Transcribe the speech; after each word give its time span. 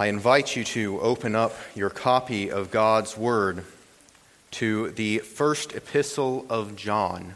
I 0.00 0.06
invite 0.06 0.56
you 0.56 0.64
to 0.64 0.98
open 1.02 1.36
up 1.36 1.54
your 1.74 1.90
copy 1.90 2.50
of 2.50 2.70
God's 2.70 3.18
Word 3.18 3.66
to 4.52 4.92
the 4.92 5.18
first 5.18 5.74
epistle 5.74 6.46
of 6.48 6.74
John, 6.74 7.34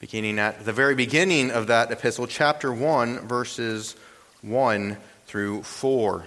beginning 0.00 0.40
at 0.40 0.64
the 0.64 0.72
very 0.72 0.96
beginning 0.96 1.52
of 1.52 1.68
that 1.68 1.92
epistle, 1.92 2.26
chapter 2.26 2.72
1, 2.72 3.28
verses 3.28 3.94
1 4.42 4.96
through 5.28 5.62
4. 5.62 6.18
The 6.18 6.24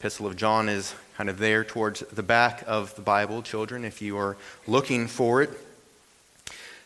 epistle 0.00 0.26
of 0.26 0.36
John 0.36 0.68
is 0.68 0.92
kind 1.16 1.30
of 1.30 1.38
there 1.38 1.62
towards 1.62 2.00
the 2.00 2.24
back 2.24 2.64
of 2.66 2.92
the 2.96 3.02
Bible, 3.02 3.42
children, 3.42 3.84
if 3.84 4.02
you 4.02 4.18
are 4.18 4.36
looking 4.66 5.06
for 5.06 5.42
it. 5.42 5.50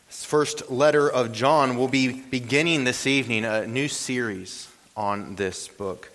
This 0.08 0.22
first 0.22 0.70
letter 0.70 1.10
of 1.10 1.32
John 1.32 1.78
will 1.78 1.88
be 1.88 2.12
beginning 2.12 2.84
this 2.84 3.06
evening 3.06 3.46
a 3.46 3.66
new 3.66 3.88
series 3.88 4.68
on 4.98 5.36
this 5.36 5.66
book 5.66 6.10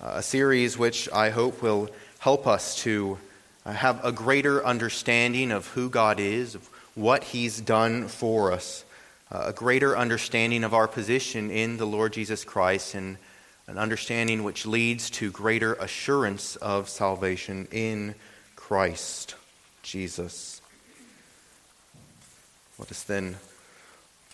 a 0.00 0.22
series 0.22 0.78
which 0.78 1.08
I 1.12 1.30
hope 1.30 1.62
will 1.62 1.90
help 2.18 2.46
us 2.46 2.82
to 2.82 3.18
uh, 3.66 3.72
have 3.72 4.04
a 4.04 4.12
greater 4.12 4.64
understanding 4.64 5.52
of 5.52 5.66
who 5.68 5.90
God 5.90 6.18
is, 6.18 6.54
of 6.54 6.68
what 6.94 7.24
He's 7.24 7.60
done 7.60 8.08
for 8.08 8.52
us, 8.52 8.84
uh, 9.30 9.44
a 9.46 9.52
greater 9.52 9.96
understanding 9.96 10.64
of 10.64 10.72
our 10.72 10.88
position 10.88 11.50
in 11.50 11.76
the 11.76 11.86
Lord 11.86 12.12
Jesus 12.12 12.44
Christ, 12.44 12.94
and 12.94 13.18
an 13.66 13.78
understanding 13.78 14.42
which 14.42 14.66
leads 14.66 15.10
to 15.10 15.30
greater 15.30 15.74
assurance 15.74 16.56
of 16.56 16.88
salvation 16.88 17.68
in 17.70 18.14
Christ 18.56 19.34
Jesus. 19.82 20.60
Let 22.78 22.90
us 22.90 23.02
then 23.02 23.36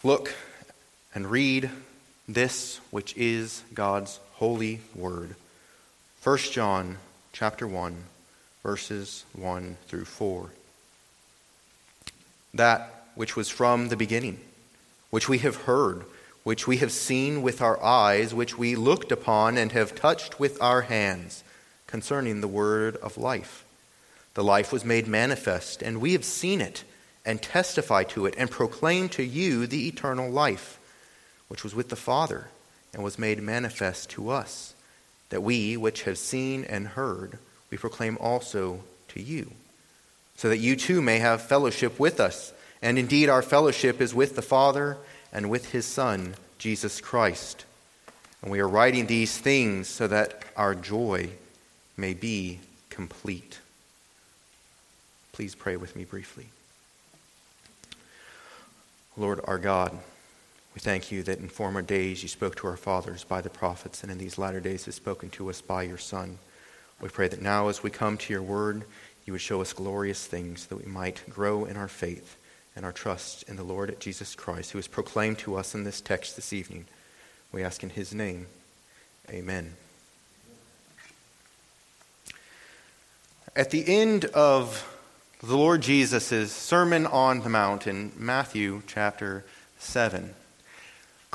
look 0.05 0.33
and 1.15 1.29
read 1.29 1.71
this 2.29 2.81
which 2.91 3.17
is 3.17 3.63
God's 3.75 4.21
holy 4.35 4.81
word. 4.95 5.35
1 6.27 6.39
John 6.39 6.99
chapter 7.33 7.69
1 7.69 8.03
verses 8.65 9.25
1 9.35 9.77
through 9.87 10.07
4. 10.07 10.51
That 12.53 13.07
which 13.15 13.37
was 13.37 13.49
from 13.49 13.91
the 13.91 13.97
beginning, 13.97 14.41
which 15.11 15.29
we 15.29 15.39
have 15.39 15.55
heard, 15.55 16.05
which 16.43 16.67
we 16.67 16.79
have 16.79 16.91
seen 16.91 17.43
with 17.43 17.63
our 17.63 17.81
eyes, 17.81 18.35
which 18.35 18.59
we 18.59 18.75
looked 18.75 19.13
upon 19.13 19.57
and 19.57 19.71
have 19.71 19.95
touched 19.95 20.41
with 20.41 20.61
our 20.61 20.83
hands, 20.83 21.45
concerning 21.87 22.41
the 22.41 22.49
word 22.49 22.97
of 22.97 23.17
life. 23.17 23.65
The 24.35 24.43
life 24.43 24.73
was 24.73 24.85
made 24.85 25.07
manifest, 25.07 25.81
and 25.81 26.01
we 26.01 26.15
have 26.15 26.25
seen 26.25 26.61
it, 26.61 26.83
and 27.25 27.41
testify 27.41 28.03
to 28.03 28.27
it, 28.27 28.35
and 28.37 28.51
proclaim 28.51 29.09
to 29.11 29.23
you 29.23 29.69
the 29.69 29.87
eternal 29.87 30.29
life, 30.29 30.81
which 31.47 31.63
was 31.63 31.73
with 31.73 31.89
the 31.89 31.95
Father, 31.95 32.49
and 32.93 33.05
was 33.05 33.17
made 33.17 33.41
manifest 33.41 34.11
to 34.11 34.31
us 34.31 34.73
that 35.31 35.43
we, 35.43 35.77
which 35.77 36.03
have 36.03 36.19
seen 36.19 36.65
and 36.65 36.89
heard, 36.89 37.39
we 37.71 37.77
proclaim 37.77 38.17
also 38.21 38.81
to 39.09 39.21
you, 39.21 39.51
so 40.37 40.49
that 40.49 40.59
you 40.59 40.77
too 40.77 41.03
may 41.03 41.19
have 41.19 41.43
fellowship 41.43 41.99
with 41.99 42.21
us. 42.21 42.53
And 42.83 42.99
indeed, 42.99 43.29
our 43.29 43.43
fellowship 43.43 44.01
is 44.01 44.15
with 44.15 44.37
the 44.37 44.43
Father 44.43 44.99
and 45.33 45.51
with 45.51 45.73
his 45.73 45.87
Son, 45.87 46.35
Jesus 46.59 47.01
Christ. 47.01 47.65
And 48.43 48.51
we 48.51 48.61
are 48.61 48.69
writing 48.69 49.07
these 49.07 49.37
things 49.37 49.89
so 49.89 50.07
that 50.07 50.45
our 50.57 50.75
joy 50.75 51.31
may 51.97 52.15
be 52.15 52.61
complete. 52.91 53.59
Please 55.33 55.55
pray 55.55 55.77
with 55.77 55.97
me 55.97 56.05
briefly. 56.05 56.47
Lord 59.17 59.41
our 59.45 59.59
God, 59.59 59.99
we 60.77 60.81
thank 60.81 61.11
you 61.11 61.23
that 61.23 61.39
in 61.39 61.49
former 61.49 61.81
days 61.81 62.23
you 62.23 62.29
spoke 62.29 62.55
to 62.57 62.67
our 62.67 62.77
fathers 62.77 63.25
by 63.25 63.41
the 63.41 63.49
prophets, 63.49 64.03
and 64.03 64.13
in 64.13 64.19
these 64.19 64.37
latter 64.37 64.61
days 64.61 64.85
has 64.85 64.95
spoken 64.95 65.31
to 65.31 65.49
us 65.49 65.63
by 65.63 65.85
your 65.85 65.97
Son. 65.97 66.37
We 67.01 67.09
pray 67.09 67.29
that 67.29 67.41
now, 67.41 67.69
as 67.69 67.83
we 67.83 67.89
come 67.89 68.19
to 68.19 68.33
your 68.35 68.43
word, 68.43 68.85
you 69.25 69.33
would 69.33 69.41
show 69.41 69.63
us 69.63 69.73
glorious 69.73 70.27
things 70.27 70.67
that 70.67 70.77
we 70.77 70.85
might 70.85 71.23
grow 71.31 71.65
in 71.65 71.79
our 71.79 71.89
faith 71.89 72.37
and 72.77 72.85
our 72.85 72.93
trust 72.93 73.43
in 73.49 73.57
the 73.57 73.63
Lord 73.65 73.99
Jesus 74.01 74.35
Christ, 74.35 74.73
who 74.73 74.79
is 74.79 74.87
proclaimed 74.87 75.39
to 75.39 75.57
us 75.57 75.75
in 75.75 75.85
this 75.85 76.03
text 76.03 76.37
this 76.37 76.53
evening. 76.53 76.85
We 77.53 77.63
ask 77.65 77.83
in 77.83 77.89
his 77.89 78.13
name. 78.13 78.47
Amen. 79.31 79.77
At 83.57 83.71
the 83.71 83.89
end 83.89 84.27
of 84.27 84.87
the 85.43 85.57
Lord 85.57 85.81
Jesus' 85.81 86.53
Sermon 86.53 87.07
on 87.07 87.41
the 87.41 87.49
Mount 87.49 87.87
in 87.87 88.13
Matthew 88.15 88.83
chapter 88.87 89.43
7, 89.79 90.35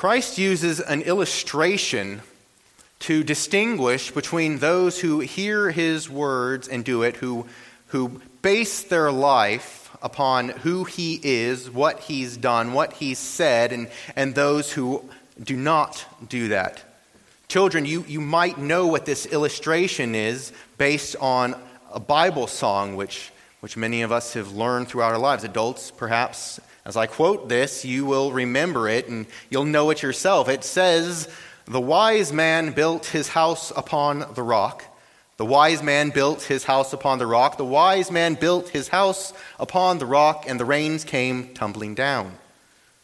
Christ 0.01 0.39
uses 0.39 0.79
an 0.79 1.03
illustration 1.03 2.23
to 3.01 3.23
distinguish 3.23 4.09
between 4.09 4.57
those 4.57 4.99
who 4.99 5.19
hear 5.19 5.69
his 5.69 6.09
words 6.09 6.67
and 6.67 6.83
do 6.83 7.03
it, 7.03 7.17
who, 7.17 7.45
who 7.89 8.19
base 8.41 8.81
their 8.81 9.11
life 9.11 9.95
upon 10.01 10.49
who 10.49 10.85
he 10.85 11.19
is, 11.21 11.69
what 11.69 11.99
he's 11.99 12.35
done, 12.35 12.73
what 12.73 12.93
he's 12.93 13.19
said, 13.19 13.71
and, 13.71 13.91
and 14.15 14.33
those 14.33 14.71
who 14.71 15.07
do 15.39 15.55
not 15.55 16.03
do 16.27 16.47
that. 16.47 16.81
Children, 17.47 17.85
you, 17.85 18.03
you 18.07 18.21
might 18.21 18.57
know 18.57 18.87
what 18.87 19.05
this 19.05 19.27
illustration 19.27 20.15
is 20.15 20.51
based 20.79 21.15
on 21.17 21.53
a 21.93 21.99
Bible 21.99 22.47
song, 22.47 22.95
which, 22.95 23.31
which 23.59 23.77
many 23.77 24.01
of 24.01 24.11
us 24.11 24.33
have 24.33 24.51
learned 24.51 24.87
throughout 24.87 25.11
our 25.11 25.19
lives. 25.19 25.43
Adults, 25.43 25.91
perhaps, 25.91 26.59
as 26.85 26.97
I 26.97 27.05
quote 27.05 27.47
this, 27.47 27.85
you 27.85 28.05
will 28.05 28.31
remember 28.31 28.89
it 28.89 29.07
and 29.07 29.27
you'll 29.49 29.65
know 29.65 29.89
it 29.91 30.01
yourself. 30.01 30.49
It 30.49 30.63
says, 30.63 31.29
The 31.65 31.81
wise 31.81 32.33
man 32.33 32.71
built 32.71 33.07
his 33.07 33.29
house 33.29 33.71
upon 33.75 34.33
the 34.33 34.43
rock. 34.43 34.85
The 35.37 35.45
wise 35.45 35.81
man 35.81 36.09
built 36.09 36.43
his 36.43 36.63
house 36.63 36.93
upon 36.93 37.19
the 37.19 37.27
rock. 37.27 37.57
The 37.57 37.65
wise 37.65 38.11
man 38.11 38.35
built 38.35 38.69
his 38.69 38.89
house 38.89 39.33
upon 39.59 39.97
the 39.97 40.05
rock, 40.05 40.45
and 40.47 40.59
the 40.59 40.65
rains 40.65 41.03
came 41.03 41.53
tumbling 41.53 41.95
down. 41.95 42.37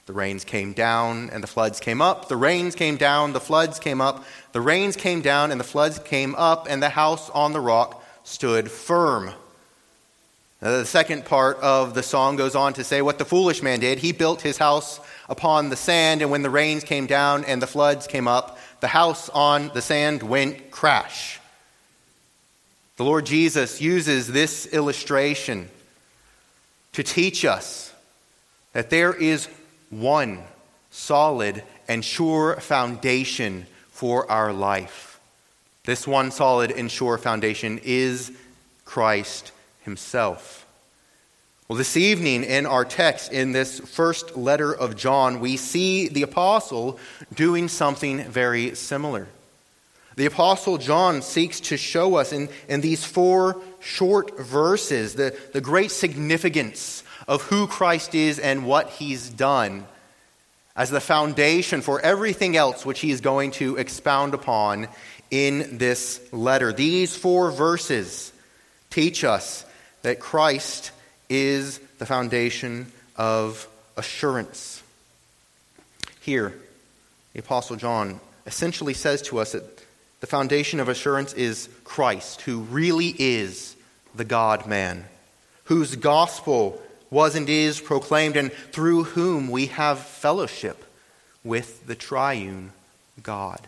The 0.05 0.13
rains 0.13 0.43
came 0.43 0.73
down, 0.73 1.29
and 1.31 1.43
the 1.43 1.47
floods 1.47 1.79
came 1.79 2.01
up. 2.01 2.29
The 2.29 2.37
rains 2.37 2.75
came 2.75 2.95
down, 2.95 3.33
the 3.33 3.39
floods 3.39 3.79
came 3.79 4.01
up. 4.01 4.23
The 4.53 4.61
rains 4.61 4.95
came 4.95 5.21
down, 5.21 5.51
and 5.51 5.59
the 5.59 5.65
floods 5.65 5.99
came 5.99 6.35
up, 6.35 6.67
and 6.69 6.81
the 6.81 6.89
house 6.89 7.29
on 7.31 7.53
the 7.53 7.59
rock 7.59 8.03
stood 8.23 8.69
firm. 8.69 9.31
The 10.59 10.85
second 10.85 11.25
part 11.25 11.59
of 11.59 11.93
the 11.93 12.01
song 12.01 12.35
goes 12.35 12.55
on 12.55 12.73
to 12.73 12.83
say 12.83 13.03
what 13.03 13.19
the 13.19 13.25
foolish 13.25 13.61
man 13.61 13.79
did. 13.79 13.99
He 13.99 14.11
built 14.11 14.41
his 14.41 14.57
house 14.57 14.99
upon 15.29 15.69
the 15.69 15.75
sand, 15.75 16.23
and 16.23 16.31
when 16.31 16.41
the 16.41 16.49
rains 16.49 16.83
came 16.83 17.05
down 17.05 17.45
and 17.45 17.61
the 17.61 17.67
floods 17.67 18.07
came 18.07 18.27
up, 18.27 18.57
the 18.79 18.87
house 18.87 19.29
on 19.29 19.69
the 19.75 19.81
sand 19.83 20.23
went 20.23 20.71
crash. 20.71 21.39
The 22.95 23.03
Lord 23.03 23.27
Jesus 23.27 23.79
uses 23.79 24.27
this 24.27 24.65
illustration 24.65 25.69
to 26.93 27.03
teach 27.03 27.45
us 27.45 27.93
that 28.73 28.89
there 28.89 29.13
is 29.13 29.47
one 29.91 30.39
solid 30.89 31.61
and 31.87 32.03
sure 32.03 32.55
foundation 32.59 33.67
for 33.91 34.29
our 34.31 34.51
life. 34.51 35.19
This 35.85 36.07
one 36.07 36.31
solid 36.31 36.71
and 36.71 36.89
sure 36.89 37.19
foundation 37.19 37.79
is 37.83 38.31
Christ 38.85 39.51
himself. 39.87 40.67
Well, 41.69 41.77
this 41.77 41.95
evening 41.95 42.43
in 42.43 42.65
our 42.65 42.83
text, 42.83 43.31
in 43.31 43.53
this 43.53 43.79
first 43.79 44.35
letter 44.35 44.73
of 44.73 44.97
John, 44.97 45.39
we 45.39 45.55
see 45.55 46.09
the 46.09 46.23
apostle 46.23 46.99
doing 47.33 47.69
something 47.69 48.23
very 48.25 48.75
similar. 48.75 49.29
The 50.17 50.25
apostle 50.25 50.77
John 50.77 51.21
seeks 51.21 51.61
to 51.61 51.77
show 51.77 52.15
us 52.15 52.33
in, 52.33 52.49
in 52.67 52.81
these 52.81 53.05
four 53.05 53.61
short 53.79 54.37
verses 54.37 55.15
the, 55.15 55.37
the 55.53 55.61
great 55.61 55.91
significance 55.91 57.03
of 57.25 57.43
who 57.43 57.67
Christ 57.67 58.13
is 58.13 58.39
and 58.39 58.65
what 58.65 58.89
he's 58.89 59.29
done 59.29 59.85
as 60.75 60.89
the 60.89 61.01
foundation 61.01 61.81
for 61.81 62.01
everything 62.01 62.57
else 62.57 62.85
which 62.85 62.99
he 62.99 63.11
is 63.11 63.21
going 63.21 63.51
to 63.51 63.77
expound 63.77 64.33
upon 64.33 64.89
in 65.31 65.77
this 65.77 66.21
letter. 66.33 66.73
These 66.73 67.15
four 67.15 67.51
verses 67.51 68.33
teach 68.89 69.23
us 69.23 69.65
that 70.01 70.19
Christ 70.19 70.91
is 71.29 71.79
the 71.97 72.05
foundation 72.05 72.91
of 73.15 73.67
assurance. 73.95 74.81
Here, 76.21 76.53
the 77.33 77.39
Apostle 77.39 77.75
John 77.75 78.19
essentially 78.45 78.93
says 78.93 79.21
to 79.23 79.39
us 79.39 79.51
that 79.51 79.63
the 80.19 80.27
foundation 80.27 80.79
of 80.79 80.89
assurance 80.89 81.33
is 81.33 81.69
Christ, 81.83 82.41
who 82.41 82.61
really 82.61 83.13
is 83.17 83.75
the 84.15 84.25
God 84.25 84.65
man, 84.65 85.05
whose 85.65 85.95
gospel 85.95 86.81
was 87.09 87.35
and 87.35 87.47
is 87.47 87.79
proclaimed, 87.79 88.35
and 88.35 88.51
through 88.51 89.03
whom 89.03 89.49
we 89.49 89.67
have 89.67 89.99
fellowship 89.99 90.83
with 91.43 91.85
the 91.87 91.95
triune 91.95 92.71
God. 93.21 93.61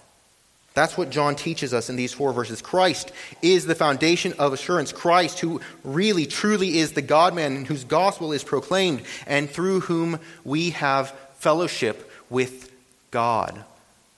That's 0.80 0.98
what 0.98 1.10
John 1.10 1.36
teaches 1.36 1.74
us 1.74 1.90
in 1.90 1.98
these 1.98 2.14
four 2.14 2.32
verses. 2.32 2.62
Christ 2.62 3.12
is 3.42 3.66
the 3.66 3.76
foundation 3.76 4.32
of 4.40 4.54
assurance. 4.54 4.94
Christ, 4.94 5.42
who 5.42 5.60
really, 5.84 6.26
truly 6.26 6.78
is 6.78 6.94
the 6.94 7.02
God 7.02 7.36
man 7.36 7.54
and 7.54 7.68
whose 7.68 7.84
gospel 7.84 8.32
is 8.32 8.46
proclaimed, 8.46 9.02
and 9.28 9.50
through 9.50 9.82
whom 9.82 10.22
we 10.46 10.70
have 10.70 11.10
fellowship 11.34 12.10
with 12.30 12.72
God. 13.12 13.62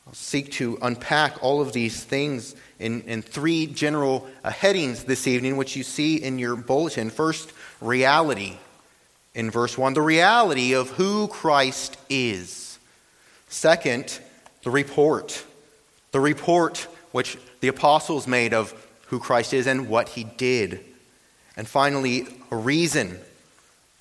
I'll 0.06 0.14
seek 0.14 0.52
to 0.52 0.78
unpack 0.84 1.44
all 1.44 1.62
of 1.62 1.74
these 1.74 2.04
things 2.04 2.56
in, 2.78 3.02
in 3.08 3.24
three 3.24 3.66
general 3.66 4.30
uh, 4.44 4.52
headings 4.52 5.06
this 5.06 5.26
evening, 5.26 5.58
which 5.58 5.76
you 5.76 5.82
see 5.82 6.18
in 6.18 6.38
your 6.38 6.56
bulletin. 6.56 7.10
First, 7.10 7.52
reality 7.82 8.54
in 9.34 9.50
verse 9.50 9.80
1, 9.80 9.96
the 9.96 10.02
reality 10.04 10.76
of 10.76 10.92
who 10.92 11.28
Christ 11.28 11.98
is. 12.08 12.78
Second, 13.50 14.20
the 14.62 14.70
report, 14.70 15.44
the 16.12 16.20
report 16.20 16.88
which 17.12 17.38
the 17.60 17.68
apostles 17.68 18.28
made 18.28 18.54
of 18.54 18.74
who 19.08 19.20
Christ 19.20 19.54
is 19.54 19.68
and 19.68 19.90
what 19.90 20.10
he 20.10 20.24
did. 20.24 20.80
And 21.58 21.68
finally, 21.68 22.28
a 22.50 22.56
reason, 22.56 23.20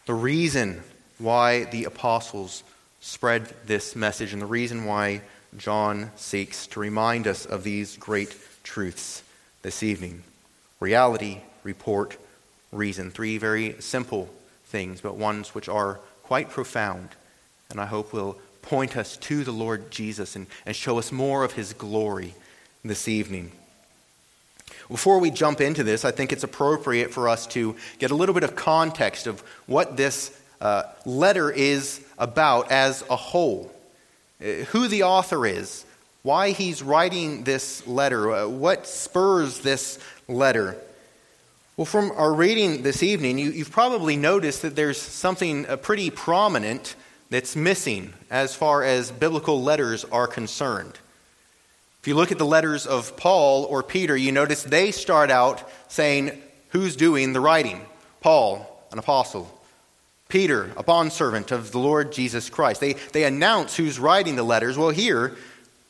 the 0.07 0.15
reason 0.15 0.83
why 1.19 1.65
the 1.65 1.85
apostles 1.85 2.63
spread 3.01 3.55
this 3.67 3.97
message 3.97 4.33
and 4.33 4.41
the 4.41 4.47
reason 4.47 4.85
why 4.85 5.23
John 5.57 6.11
seeks 6.17 6.67
to 6.69 6.81
remind 6.81 7.27
us 7.27 7.45
of 7.45 7.65
these 7.65 7.97
great 7.97 8.37
truths 8.63 9.23
this 9.63 9.83
evening. 9.83 10.23
Reality, 10.79 11.41
report, 11.65 12.17
reason. 12.73 13.11
Three 13.11 13.37
very 13.39 13.75
simple 13.81 14.31
things, 14.67 15.01
but 15.01 15.17
ones 15.17 15.55
which 15.55 15.69
are 15.69 15.99
quite 16.23 16.51
profound, 16.51 17.09
and 17.69 17.81
I 17.81 17.87
hope 17.87 18.13
will 18.13 18.39
point 18.63 18.97
us 18.97 19.17
to 19.19 19.45
the 19.45 19.53
Lord 19.53 19.91
Jesus 19.91 20.37
and, 20.37 20.47
and 20.67 20.75
show 20.75 20.99
us 20.99 21.13
more 21.13 21.45
of 21.45 21.53
his 21.53 21.73
glory 21.73 22.35
this 22.85 23.09
evening. 23.09 23.53
Before 24.89 25.19
we 25.19 25.31
jump 25.31 25.61
into 25.61 25.85
this, 25.85 26.05
I 26.05 26.11
think 26.11 26.33
it's 26.33 26.45
appropriate 26.45 27.13
for 27.13 27.29
us 27.29 27.47
to 27.49 27.77
get 27.99 28.11
a 28.11 28.15
little 28.15 28.35
bit 28.35 28.43
of 28.45 28.57
context 28.57 29.27
of 29.27 29.41
what 29.67 29.97
this 29.97 30.37
uh, 30.61 30.83
letter 31.05 31.51
is 31.51 32.05
about 32.19 32.71
as 32.71 33.05
a 33.09 33.17
whole. 33.17 33.71
Uh, 34.41 34.65
who 34.71 34.89
the 34.89 35.03
author 35.03 35.47
is, 35.47 35.85
why 36.23 36.51
he's 36.51 36.83
writing 36.83 37.45
this 37.45 37.87
letter, 37.87 38.33
uh, 38.33 38.49
what 38.49 38.87
spurs 38.87 39.61
this 39.61 39.99
letter. 40.29 40.77
Well, 41.77 41.85
from 41.85 42.11
our 42.13 42.33
reading 42.33 42.83
this 42.83 43.03
evening, 43.03 43.39
you, 43.39 43.53
have 43.53 43.71
probably 43.71 44.17
noticed 44.17 44.63
that 44.63 44.77
there's 44.77 45.01
something 45.01 45.67
uh, 45.67 45.77
pretty 45.77 46.11
prominent 46.11 46.95
that's 47.31 47.57
missing 47.57 48.13
as 48.31 48.55
far 48.55 48.83
as 48.83 49.11
biblical 49.11 49.63
letters 49.63 50.05
are 50.05 50.27
concerned. 50.27 50.99
If 52.01 52.09
you 52.09 52.15
look 52.15 52.33
at 52.33 52.39
the 52.39 52.47
letters 52.47 52.87
of 52.87 53.17
Paul 53.17 53.65
or 53.65 53.83
Peter, 53.83 54.17
you 54.17 54.33
notice 54.33 54.63
they 54.63 54.91
start 54.91 55.31
out 55.31 55.69
saying, 55.89 56.41
Who's 56.71 56.97
doing 56.97 57.33
the 57.33 57.41
writing? 57.41 57.85
Paul, 58.21 58.85
an 58.93 58.99
apostle. 58.99 59.61
Peter, 60.29 60.71
a 60.77 60.83
bondservant 60.83 61.51
of 61.51 61.73
the 61.73 61.79
Lord 61.79 62.13
Jesus 62.13 62.49
Christ. 62.49 62.81
They, 62.81 62.93
they 63.13 63.25
announce 63.25 63.77
who's 63.77 63.99
writing 63.99 64.37
the 64.37 64.45
letters. 64.45 64.79
Well, 64.79 64.91
here 64.91 65.37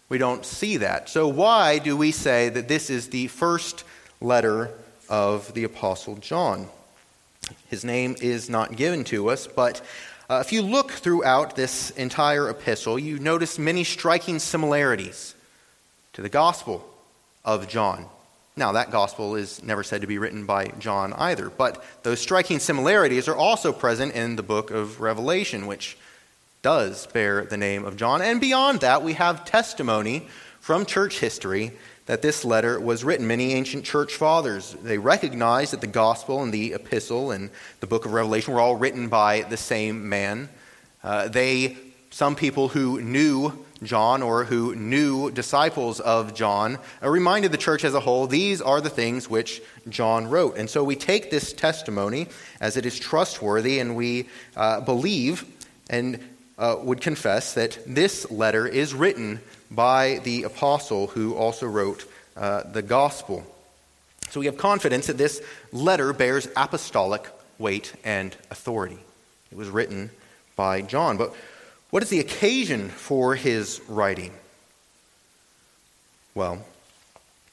we 0.08 0.16
don't 0.16 0.44
see 0.44 0.78
that. 0.78 1.10
So, 1.10 1.28
why 1.28 1.78
do 1.78 1.96
we 1.96 2.10
say 2.10 2.48
that 2.48 2.66
this 2.66 2.88
is 2.90 3.08
the 3.08 3.26
first 3.28 3.84
letter 4.20 4.70
of 5.08 5.52
the 5.52 5.64
Apostle 5.64 6.16
John? 6.16 6.69
His 7.69 7.84
name 7.84 8.16
is 8.20 8.48
not 8.48 8.76
given 8.76 9.04
to 9.04 9.28
us, 9.28 9.46
but 9.46 9.82
uh, 10.31 10.38
if 10.38 10.53
you 10.53 10.62
look 10.62 10.93
throughout 10.93 11.56
this 11.56 11.91
entire 11.91 12.49
epistle, 12.49 12.97
you 12.97 13.19
notice 13.19 13.59
many 13.59 13.82
striking 13.82 14.38
similarities 14.38 15.35
to 16.12 16.23
the 16.23 16.29
Gospel 16.29 16.88
of 17.44 17.67
John. 17.67 18.06
Now, 18.56 18.73
that 18.73 18.93
gospel 18.93 19.35
is 19.35 19.61
never 19.62 19.82
said 19.82 20.03
to 20.03 20.06
be 20.06 20.19
written 20.19 20.47
by 20.47 20.69
John 20.79 21.12
either, 21.15 21.50
but 21.50 21.82
those 22.05 22.21
striking 22.21 22.61
similarities 22.61 23.27
are 23.27 23.35
also 23.35 23.73
present 23.73 24.15
in 24.15 24.37
the 24.37 24.43
book 24.44 24.71
of 24.71 25.00
Revelation, 25.00 25.67
which 25.67 25.97
does 26.62 27.09
bear 27.09 27.44
the 27.44 27.56
name 27.56 27.85
of 27.85 27.97
John. 27.97 28.23
And 28.23 28.41
beyond 28.41 28.81
that, 28.81 29.03
we 29.03 29.15
have 29.15 29.44
testimony 29.44 30.29
from 30.61 30.87
church 30.87 31.19
history 31.19 31.73
that 32.11 32.23
this 32.23 32.45
letter 32.45 32.81
was 32.81 33.05
written. 33.05 33.29
Many 33.29 33.53
ancient 33.53 33.85
church 33.85 34.17
fathers, 34.17 34.75
they 34.83 34.99
recognized 34.99 35.73
that 35.73 35.81
the 35.81 35.87
gospel 35.87 36.43
and 36.43 36.53
the 36.53 36.73
epistle 36.73 37.31
and 37.31 37.51
the 37.79 37.87
book 37.87 38.05
of 38.05 38.12
Revelation 38.12 38.53
were 38.53 38.59
all 38.59 38.75
written 38.75 39.07
by 39.07 39.43
the 39.43 39.57
same 39.57 40.09
man. 40.09 40.49
Uh, 41.05 41.29
they, 41.29 41.77
some 42.11 42.35
people 42.35 42.67
who 42.67 43.01
knew 43.01 43.65
John 43.85 44.25
or 44.25 44.43
who 44.43 44.75
knew 44.75 45.31
disciples 45.31 46.01
of 46.01 46.35
John 46.35 46.81
uh, 47.01 47.09
reminded 47.09 47.53
the 47.53 47.59
church 47.59 47.85
as 47.85 47.95
a 47.95 48.01
whole 48.01 48.27
these 48.27 48.61
are 48.61 48.81
the 48.81 48.91
things 48.91 49.31
which 49.31 49.62
John 49.89 50.27
wrote. 50.27 50.57
And 50.57 50.69
so 50.69 50.83
we 50.83 50.97
take 50.97 51.31
this 51.31 51.53
testimony 51.53 52.27
as 52.61 52.77
it 52.77 52.87
is 52.87 52.99
trustworthy 52.99 53.79
and 53.79 53.95
we 53.95 54.29
uh, 54.57 54.81
believe 54.81 55.45
and 55.89 56.19
uh, 56.59 56.75
would 56.83 57.03
confess 57.03 57.55
that 57.55 57.79
this 57.87 58.29
letter 58.33 58.67
is 58.67 58.95
written 58.95 59.41
by 59.70 60.20
the 60.25 60.44
apostle 60.44 61.08
who 61.08 61.34
also 61.34 61.67
wrote 61.67 62.05
uh, 62.37 62.62
the 62.62 62.82
gospel. 62.82 63.44
So 64.31 64.40
we 64.40 64.46
have 64.46 64.56
confidence 64.56 65.06
that 65.08 65.19
this 65.19 65.43
letter 65.72 66.12
bears 66.12 66.49
apostolic 66.56 67.28
weight 67.58 67.93
and 68.05 68.37
authority. 68.50 68.99
It 69.50 69.58
was 69.58 69.69
written 69.69 70.11
by 70.56 70.82
John. 70.82 71.17
But 71.17 71.34
what 71.90 72.02
is 72.02 72.11
the 72.11 72.20
occasion 72.20 72.88
for 72.88 73.34
his 73.34 73.81
writing? 73.88 74.32
Well, 76.34 76.64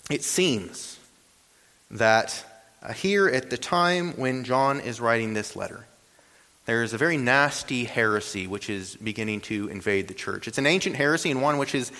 it 0.09 0.23
seems 0.23 0.99
that 1.89 2.45
uh, 2.83 2.93
here 2.93 3.27
at 3.27 3.49
the 3.49 3.57
time 3.57 4.11
when 4.13 4.43
John 4.43 4.79
is 4.79 5.01
writing 5.01 5.33
this 5.33 5.55
letter, 5.55 5.86
there 6.67 6.83
is 6.83 6.93
a 6.93 6.97
very 6.97 7.17
nasty 7.17 7.85
heresy 7.85 8.45
which 8.45 8.69
is 8.69 8.97
beginning 8.97 9.39
to 9.39 9.69
invade 9.69 10.09
the 10.09 10.13
church. 10.13 10.49
It's 10.49 10.57
an 10.57 10.67
ancient 10.67 10.97
heresy 10.97 11.31
and 11.31 11.41
one 11.41 11.57
which 11.57 11.73
is 11.73 11.93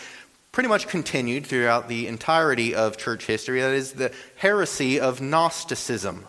pretty 0.51 0.67
much 0.67 0.89
continued 0.89 1.47
throughout 1.47 1.87
the 1.87 2.05
entirety 2.05 2.75
of 2.75 2.97
church 2.97 3.25
history. 3.25 3.61
That 3.61 3.71
is 3.71 3.93
the 3.93 4.11
heresy 4.35 4.99
of 4.99 5.21
Gnosticism. 5.21 6.25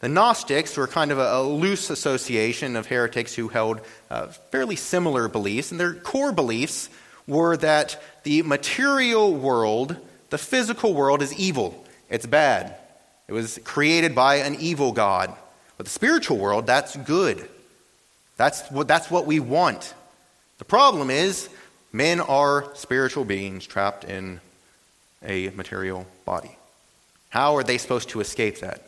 The 0.00 0.08
Gnostics 0.08 0.76
were 0.76 0.88
kind 0.88 1.12
of 1.12 1.18
a, 1.18 1.36
a 1.36 1.42
loose 1.42 1.90
association 1.90 2.74
of 2.74 2.86
heretics 2.86 3.36
who 3.36 3.46
held 3.46 3.82
uh, 4.10 4.26
fairly 4.26 4.74
similar 4.74 5.28
beliefs, 5.28 5.70
and 5.70 5.78
their 5.78 5.94
core 5.94 6.32
beliefs 6.32 6.90
were 7.28 7.56
that 7.58 8.02
the 8.24 8.42
material 8.42 9.32
world, 9.32 9.96
the 10.30 10.38
physical 10.38 10.92
world, 10.92 11.22
is 11.22 11.32
evil. 11.34 11.86
It's 12.10 12.26
bad. 12.26 12.74
It 13.28 13.32
was 13.32 13.60
created 13.62 14.12
by 14.12 14.36
an 14.36 14.56
evil 14.56 14.90
God. 14.90 15.32
But 15.82 15.86
the 15.86 15.94
spiritual 15.94 16.38
world, 16.38 16.64
that's 16.64 16.94
good. 16.94 17.48
That's 18.36 18.70
what, 18.70 18.86
that's 18.86 19.10
what 19.10 19.26
we 19.26 19.40
want. 19.40 19.94
The 20.58 20.64
problem 20.64 21.10
is, 21.10 21.48
men 21.92 22.20
are 22.20 22.72
spiritual 22.76 23.24
beings 23.24 23.66
trapped 23.66 24.04
in 24.04 24.40
a 25.24 25.48
material 25.48 26.06
body. 26.24 26.56
How 27.30 27.56
are 27.56 27.64
they 27.64 27.78
supposed 27.78 28.10
to 28.10 28.20
escape 28.20 28.60
that? 28.60 28.84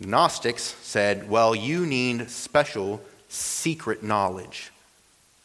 Gnostics 0.00 0.62
said, 0.80 1.28
well, 1.28 1.54
you 1.54 1.84
need 1.84 2.30
special 2.30 3.02
secret 3.28 4.02
knowledge. 4.02 4.72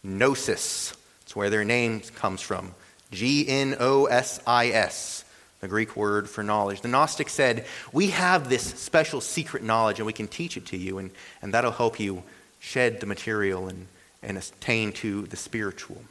Gnosis. 0.01 0.93
It's 1.23 1.35
where 1.35 1.49
their 1.49 1.65
name 1.65 1.99
comes 1.99 2.39
from. 2.39 2.73
G 3.11 3.45
N 3.49 3.75
O 3.81 4.05
S 4.05 4.39
I 4.47 4.67
S, 4.69 5.24
the 5.65 5.69
Greek 5.69 5.95
word 5.95 6.29
for 6.29 6.43
knowledge. 6.43 6.81
The 6.81 6.87
Gnostic 6.87 7.27
said, 7.27 7.65
We 7.91 8.07
have 8.11 8.49
this 8.49 8.61
special 8.61 9.19
secret 9.19 9.63
knowledge 9.63 9.97
and 9.97 10.05
we 10.05 10.13
can 10.13 10.27
teach 10.27 10.57
it 10.57 10.67
to 10.67 10.77
you, 10.77 10.99
and, 10.99 11.09
and 11.41 11.55
that'll 11.55 11.71
help 11.71 11.99
you 11.99 12.21
shed 12.59 12.99
the 12.99 13.07
material 13.07 13.67
and, 13.67 13.87
and 14.21 14.37
attain 14.37 14.91
to 14.93 15.23
the 15.23 15.37
spiritual. 15.37 16.03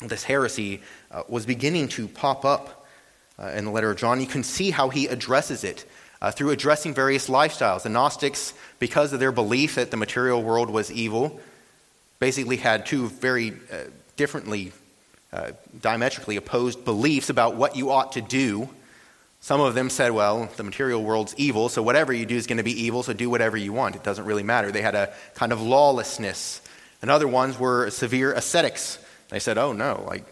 This 0.00 0.24
heresy 0.24 0.80
uh, 1.10 1.22
was 1.28 1.44
beginning 1.44 1.88
to 1.88 2.08
pop 2.08 2.46
up 2.46 2.86
uh, 3.38 3.48
in 3.48 3.66
the 3.66 3.70
letter 3.70 3.90
of 3.90 3.98
John. 3.98 4.22
You 4.22 4.26
can 4.26 4.42
see 4.42 4.70
how 4.70 4.88
he 4.88 5.06
addresses 5.06 5.64
it 5.64 5.84
uh, 6.22 6.30
through 6.30 6.50
addressing 6.50 6.94
various 6.94 7.28
lifestyles. 7.28 7.82
The 7.82 7.90
Gnostics, 7.90 8.54
because 8.78 9.12
of 9.12 9.20
their 9.20 9.32
belief 9.32 9.74
that 9.74 9.90
the 9.90 9.98
material 9.98 10.42
world 10.42 10.70
was 10.70 10.90
evil, 10.90 11.40
basically 12.20 12.56
had 12.56 12.86
two 12.86 13.08
very 13.08 13.50
uh, 13.70 13.84
differently, 14.16 14.72
uh, 15.32 15.52
diametrically 15.80 16.36
opposed 16.36 16.84
beliefs 16.84 17.30
about 17.30 17.56
what 17.56 17.76
you 17.76 17.90
ought 17.90 18.12
to 18.12 18.20
do. 18.20 18.68
Some 19.40 19.60
of 19.60 19.74
them 19.74 19.90
said, 19.90 20.12
well, 20.12 20.48
the 20.56 20.62
material 20.62 21.02
world's 21.02 21.34
evil, 21.36 21.68
so 21.68 21.82
whatever 21.82 22.12
you 22.12 22.26
do 22.26 22.36
is 22.36 22.46
going 22.46 22.58
to 22.58 22.62
be 22.62 22.84
evil, 22.84 23.02
so 23.02 23.12
do 23.12 23.28
whatever 23.28 23.56
you 23.56 23.72
want. 23.72 23.96
It 23.96 24.04
doesn't 24.04 24.24
really 24.24 24.42
matter. 24.44 24.70
They 24.70 24.82
had 24.82 24.94
a 24.94 25.12
kind 25.34 25.52
of 25.52 25.60
lawlessness. 25.60 26.60
And 27.00 27.10
other 27.10 27.26
ones 27.26 27.58
were 27.58 27.90
severe 27.90 28.32
ascetics. 28.32 28.98
They 29.30 29.40
said, 29.40 29.58
oh, 29.58 29.72
no, 29.72 30.04
like 30.06 30.24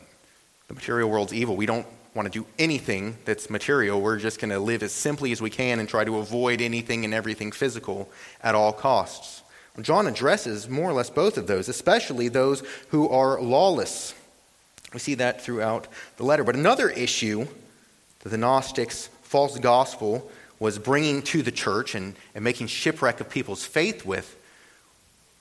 the 0.68 0.74
material 0.74 1.10
world's 1.10 1.32
evil. 1.32 1.56
We 1.56 1.66
don't 1.66 1.86
want 2.14 2.32
to 2.32 2.38
do 2.38 2.46
anything 2.58 3.16
that's 3.24 3.50
material. 3.50 4.00
We're 4.00 4.18
just 4.18 4.40
going 4.40 4.50
to 4.50 4.60
live 4.60 4.82
as 4.82 4.92
simply 4.92 5.32
as 5.32 5.40
we 5.40 5.50
can 5.50 5.80
and 5.80 5.88
try 5.88 6.04
to 6.04 6.18
avoid 6.18 6.60
anything 6.60 7.04
and 7.04 7.14
everything 7.14 7.50
physical 7.52 8.08
at 8.42 8.54
all 8.54 8.72
costs. 8.72 9.42
John 9.80 10.06
addresses 10.06 10.68
more 10.68 10.90
or 10.90 10.92
less 10.92 11.10
both 11.10 11.38
of 11.38 11.46
those, 11.46 11.68
especially 11.68 12.28
those 12.28 12.62
who 12.88 13.08
are 13.08 13.40
lawless. 13.40 14.14
We 14.92 14.98
see 14.98 15.14
that 15.16 15.42
throughout 15.42 15.88
the 16.16 16.24
letter. 16.24 16.44
But 16.44 16.56
another 16.56 16.88
issue 16.90 17.46
that 18.20 18.28
the 18.28 18.38
Gnostics' 18.38 19.08
false 19.22 19.58
gospel 19.58 20.30
was 20.58 20.78
bringing 20.78 21.22
to 21.22 21.42
the 21.42 21.52
church 21.52 21.94
and, 21.94 22.14
and 22.34 22.44
making 22.44 22.66
shipwreck 22.66 23.20
of 23.20 23.30
people's 23.30 23.64
faith 23.64 24.04
with 24.04 24.36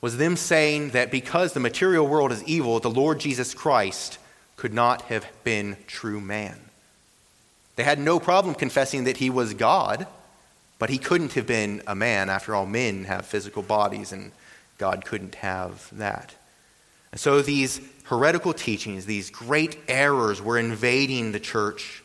was 0.02 0.18
them 0.18 0.38
saying 0.38 0.92
that 0.92 1.12
because 1.12 1.54
the 1.54 1.60
material 1.60 2.08
world 2.08 2.32
is 2.32 2.44
evil, 2.46 2.80
the 2.80 2.90
Lord 2.90 3.20
Jesus 3.20 3.54
Christ 3.54 4.18
could 4.56 4.74
not 4.74 5.04
have 5.04 5.26
been 5.44 5.76
true 5.88 6.22
man. 6.22 6.58
They 7.76 7.84
had 7.84 8.00
no 8.00 8.20
problem 8.20 8.56
confessing 8.56 9.06
that 9.06 9.18
he 9.18 9.30
was 9.30 9.54
God, 9.54 10.08
but 10.80 10.90
he 10.90 10.98
couldn't 10.98 11.34
have 11.34 11.48
been 11.48 11.82
a 11.88 11.96
man. 11.96 12.30
After 12.30 12.56
all, 12.56 12.66
men 12.66 13.06
have 13.06 13.26
physical 13.26 13.62
bodies, 13.62 14.12
and 14.12 14.32
God 14.78 15.06
couldn't 15.06 15.36
have 15.36 15.90
that. 15.98 16.34
And 17.12 17.20
so 17.20 17.42
these 17.42 17.82
heretical 18.10 18.54
teachings, 18.54 19.06
these 19.06 19.30
great 19.30 19.78
errors, 19.88 20.42
were 20.42 20.58
invading 20.58 21.32
the 21.32 21.40
church. 21.40 22.04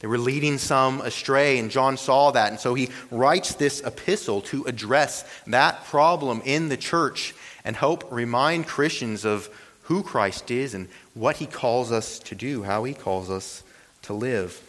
They 0.00 0.08
were 0.08 0.18
leading 0.18 0.58
some 0.58 1.00
astray, 1.00 1.58
and 1.58 1.70
John 1.70 1.96
saw 1.96 2.32
that. 2.32 2.50
And 2.50 2.60
so 2.60 2.74
he 2.74 2.90
writes 3.12 3.54
this 3.54 3.80
epistle 3.80 4.40
to 4.42 4.64
address 4.64 5.24
that 5.46 5.84
problem 5.84 6.42
in 6.44 6.68
the 6.68 6.76
church 6.76 7.32
and 7.64 7.76
help 7.76 8.10
remind 8.12 8.66
Christians 8.66 9.24
of 9.24 9.48
who 9.82 10.02
Christ 10.02 10.50
is 10.50 10.74
and 10.74 10.88
what 11.14 11.36
he 11.36 11.46
calls 11.46 11.92
us 11.92 12.18
to 12.20 12.34
do, 12.34 12.64
how 12.64 12.82
he 12.82 12.92
calls 12.92 13.30
us 13.30 13.62
to 14.02 14.12
live. 14.12 14.60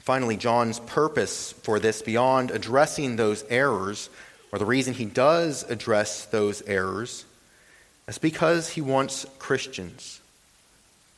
Finally, 0.00 0.36
John's 0.36 0.80
purpose 0.80 1.52
for 1.52 1.78
this, 1.78 2.02
beyond 2.02 2.50
addressing 2.50 3.14
those 3.14 3.44
errors, 3.48 4.10
or 4.52 4.58
the 4.58 4.66
reason 4.66 4.92
he 4.92 5.04
does 5.04 5.64
address 5.70 6.24
those 6.26 6.62
errors, 6.62 7.24
is 8.08 8.18
because 8.18 8.70
he 8.70 8.80
wants 8.80 9.26
Christians 9.38 10.20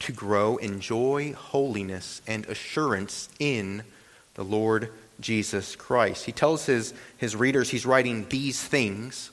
to 0.01 0.13
grow 0.13 0.57
in 0.57 0.81
joy, 0.81 1.33
holiness, 1.33 2.23
and 2.27 2.47
assurance 2.47 3.29
in 3.39 3.83
the 4.35 4.45
Lord 4.45 4.91
Jesus 5.21 5.77
Christ. 5.77 6.25
He 6.25 6.33
tells 6.33 6.67
his, 6.67 6.95
his 7.17 7.35
readers 7.35 7.71
he's 7.71 7.85
writing 7.85 8.27
these 8.29 8.63
things, 8.63 9.31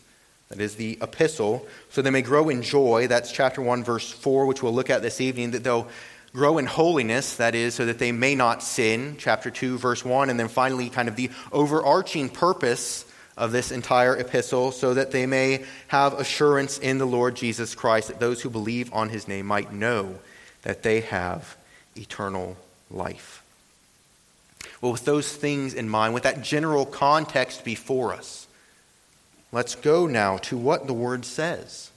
that 0.49 0.59
is 0.59 0.75
the 0.75 0.97
epistle, 1.01 1.65
so 1.89 2.01
they 2.01 2.09
may 2.09 2.21
grow 2.21 2.49
in 2.49 2.61
joy. 2.61 3.07
That's 3.07 3.31
chapter 3.31 3.61
1, 3.61 3.83
verse 3.83 4.11
4, 4.11 4.45
which 4.45 4.61
we'll 4.61 4.73
look 4.73 4.89
at 4.89 5.01
this 5.01 5.21
evening, 5.21 5.51
that 5.51 5.63
they'll 5.63 5.87
grow 6.33 6.57
in 6.57 6.65
holiness, 6.65 7.37
that 7.37 7.55
is, 7.55 7.75
so 7.75 7.85
that 7.85 7.99
they 7.99 8.11
may 8.11 8.35
not 8.35 8.61
sin, 8.61 9.15
chapter 9.17 9.49
2, 9.49 9.77
verse 9.77 10.03
1, 10.03 10.29
and 10.29 10.39
then 10.39 10.49
finally, 10.49 10.89
kind 10.89 11.07
of 11.07 11.15
the 11.15 11.29
overarching 11.51 12.29
purpose 12.29 13.05
of 13.37 13.51
this 13.51 13.71
entire 13.71 14.15
epistle, 14.15 14.71
so 14.71 14.93
that 14.93 15.11
they 15.11 15.25
may 15.25 15.65
have 15.87 16.13
assurance 16.13 16.77
in 16.77 16.97
the 16.97 17.05
Lord 17.05 17.35
Jesus 17.35 17.75
Christ, 17.75 18.07
that 18.07 18.19
those 18.19 18.41
who 18.41 18.49
believe 18.49 18.93
on 18.93 19.09
his 19.09 19.27
name 19.27 19.45
might 19.45 19.73
know 19.73 20.15
that 20.61 20.83
they 20.83 21.01
have 21.01 21.57
eternal 21.95 22.55
life. 22.89 23.43
Well, 24.81 24.91
with 24.91 25.05
those 25.05 25.31
things 25.31 25.73
in 25.73 25.89
mind, 25.89 26.13
with 26.13 26.23
that 26.23 26.41
general 26.41 26.85
context 26.85 27.65
before 27.65 28.13
us, 28.13 28.47
let's 29.51 29.75
go 29.75 30.07
now 30.07 30.37
to 30.37 30.57
what 30.57 30.87
the 30.87 30.93
word 30.93 31.25
says, 31.25 31.91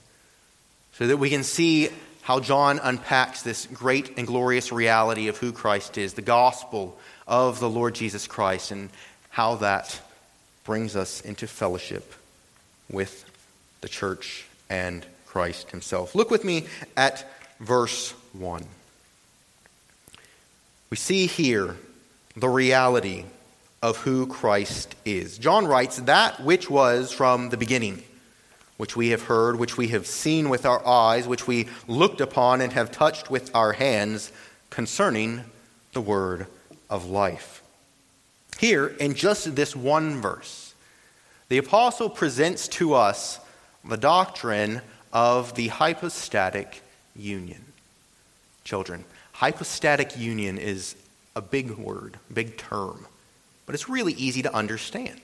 so 0.93 1.07
that 1.07 1.17
we 1.17 1.29
can 1.29 1.43
see 1.43 1.89
how 2.21 2.39
John 2.39 2.79
unpacks 2.83 3.41
this 3.41 3.65
great 3.65 4.17
and 4.17 4.27
glorious 4.27 4.71
reality 4.71 5.29
of 5.29 5.37
who 5.37 5.51
Christ 5.51 5.97
is, 5.97 6.13
the 6.13 6.21
gospel 6.21 6.99
of 7.27 7.59
the 7.59 7.69
Lord 7.69 7.95
Jesus 7.95 8.27
Christ, 8.27 8.71
and 8.71 8.89
how 9.29 9.55
that 9.55 10.01
brings 10.69 10.95
us 10.95 11.21
into 11.21 11.47
fellowship 11.47 12.13
with 12.91 13.25
the 13.81 13.89
church 13.89 14.45
and 14.69 15.03
Christ 15.25 15.71
himself. 15.71 16.13
Look 16.13 16.29
with 16.29 16.43
me 16.43 16.67
at 16.95 17.25
verse 17.59 18.11
1. 18.33 18.63
We 20.91 20.97
see 20.97 21.25
here 21.25 21.75
the 22.37 22.49
reality 22.49 23.25
of 23.81 23.97
who 23.97 24.27
Christ 24.27 24.93
is. 25.05 25.39
John 25.39 25.65
writes, 25.65 25.95
That 25.95 26.39
which 26.43 26.69
was 26.69 27.11
from 27.11 27.49
the 27.49 27.57
beginning 27.57 28.03
which 28.77 28.95
we 28.95 29.09
have 29.09 29.23
heard, 29.23 29.57
which 29.57 29.75
we 29.75 29.87
have 29.87 30.05
seen 30.05 30.49
with 30.49 30.67
our 30.67 30.85
eyes, 30.85 31.27
which 31.27 31.47
we 31.47 31.67
looked 31.87 32.21
upon 32.21 32.61
and 32.61 32.73
have 32.73 32.91
touched 32.91 33.31
with 33.31 33.49
our 33.55 33.73
hands 33.73 34.31
concerning 34.69 35.45
the 35.93 36.01
word 36.01 36.45
of 36.91 37.07
life. 37.07 37.63
Here, 38.59 38.87
in 38.87 39.13
just 39.13 39.55
this 39.55 39.73
one 39.73 40.19
verse, 40.19 40.73
the 41.47 41.59
apostle 41.59 42.09
presents 42.09 42.67
to 42.67 42.93
us 42.93 43.39
the 43.85 43.95
doctrine 43.95 44.81
of 45.13 45.55
the 45.55 45.69
hypostatic 45.69 46.81
union. 47.15 47.63
Children, 48.65 49.05
hypostatic 49.31 50.17
union 50.17 50.57
is 50.57 50.95
a 51.37 51.41
big 51.41 51.71
word, 51.71 52.17
big 52.33 52.57
term, 52.57 53.07
but 53.65 53.75
it's 53.75 53.87
really 53.87 54.11
easy 54.13 54.41
to 54.41 54.53
understand. 54.53 55.21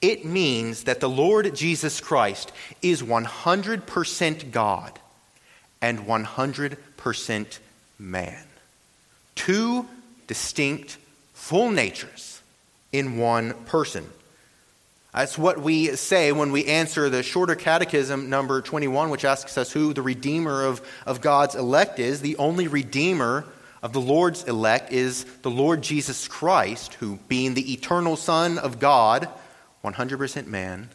It 0.00 0.24
means 0.24 0.84
that 0.84 1.00
the 1.00 1.08
Lord 1.10 1.54
Jesus 1.54 2.00
Christ 2.00 2.50
is 2.80 3.02
100% 3.02 4.52
God 4.52 4.98
and 5.82 5.98
100% 5.98 7.58
man. 7.98 8.44
Two 9.34 9.86
distinct, 10.26 10.96
full 11.34 11.70
natures 11.70 12.37
in 12.92 13.18
one 13.18 13.54
person. 13.64 14.08
That's 15.12 15.38
what 15.38 15.60
we 15.60 15.96
say 15.96 16.32
when 16.32 16.52
we 16.52 16.66
answer 16.66 17.08
the 17.08 17.22
shorter 17.22 17.54
catechism 17.54 18.28
number 18.28 18.60
21, 18.60 19.10
which 19.10 19.24
asks 19.24 19.56
us 19.58 19.72
who 19.72 19.92
the 19.92 20.02
Redeemer 20.02 20.64
of, 20.64 20.80
of 21.06 21.20
God's 21.20 21.54
elect 21.54 21.98
is. 21.98 22.20
The 22.20 22.36
only 22.36 22.68
Redeemer 22.68 23.44
of 23.82 23.92
the 23.92 24.00
Lord's 24.00 24.44
elect 24.44 24.92
is 24.92 25.24
the 25.42 25.50
Lord 25.50 25.82
Jesus 25.82 26.28
Christ, 26.28 26.94
who, 26.94 27.18
being 27.26 27.54
the 27.54 27.72
eternal 27.72 28.16
Son 28.16 28.58
of 28.58 28.78
God, 28.78 29.28
100% 29.82 30.46
man, 30.46 30.88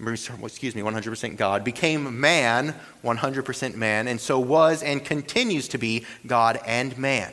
excuse 0.00 0.74
me, 0.74 0.82
100% 0.82 1.36
God, 1.36 1.64
became 1.64 2.20
man, 2.20 2.74
100% 3.04 3.74
man, 3.74 4.08
and 4.08 4.20
so 4.20 4.38
was 4.38 4.82
and 4.82 5.04
continues 5.04 5.68
to 5.68 5.78
be 5.78 6.06
God 6.26 6.60
and 6.66 6.96
man. 6.96 7.32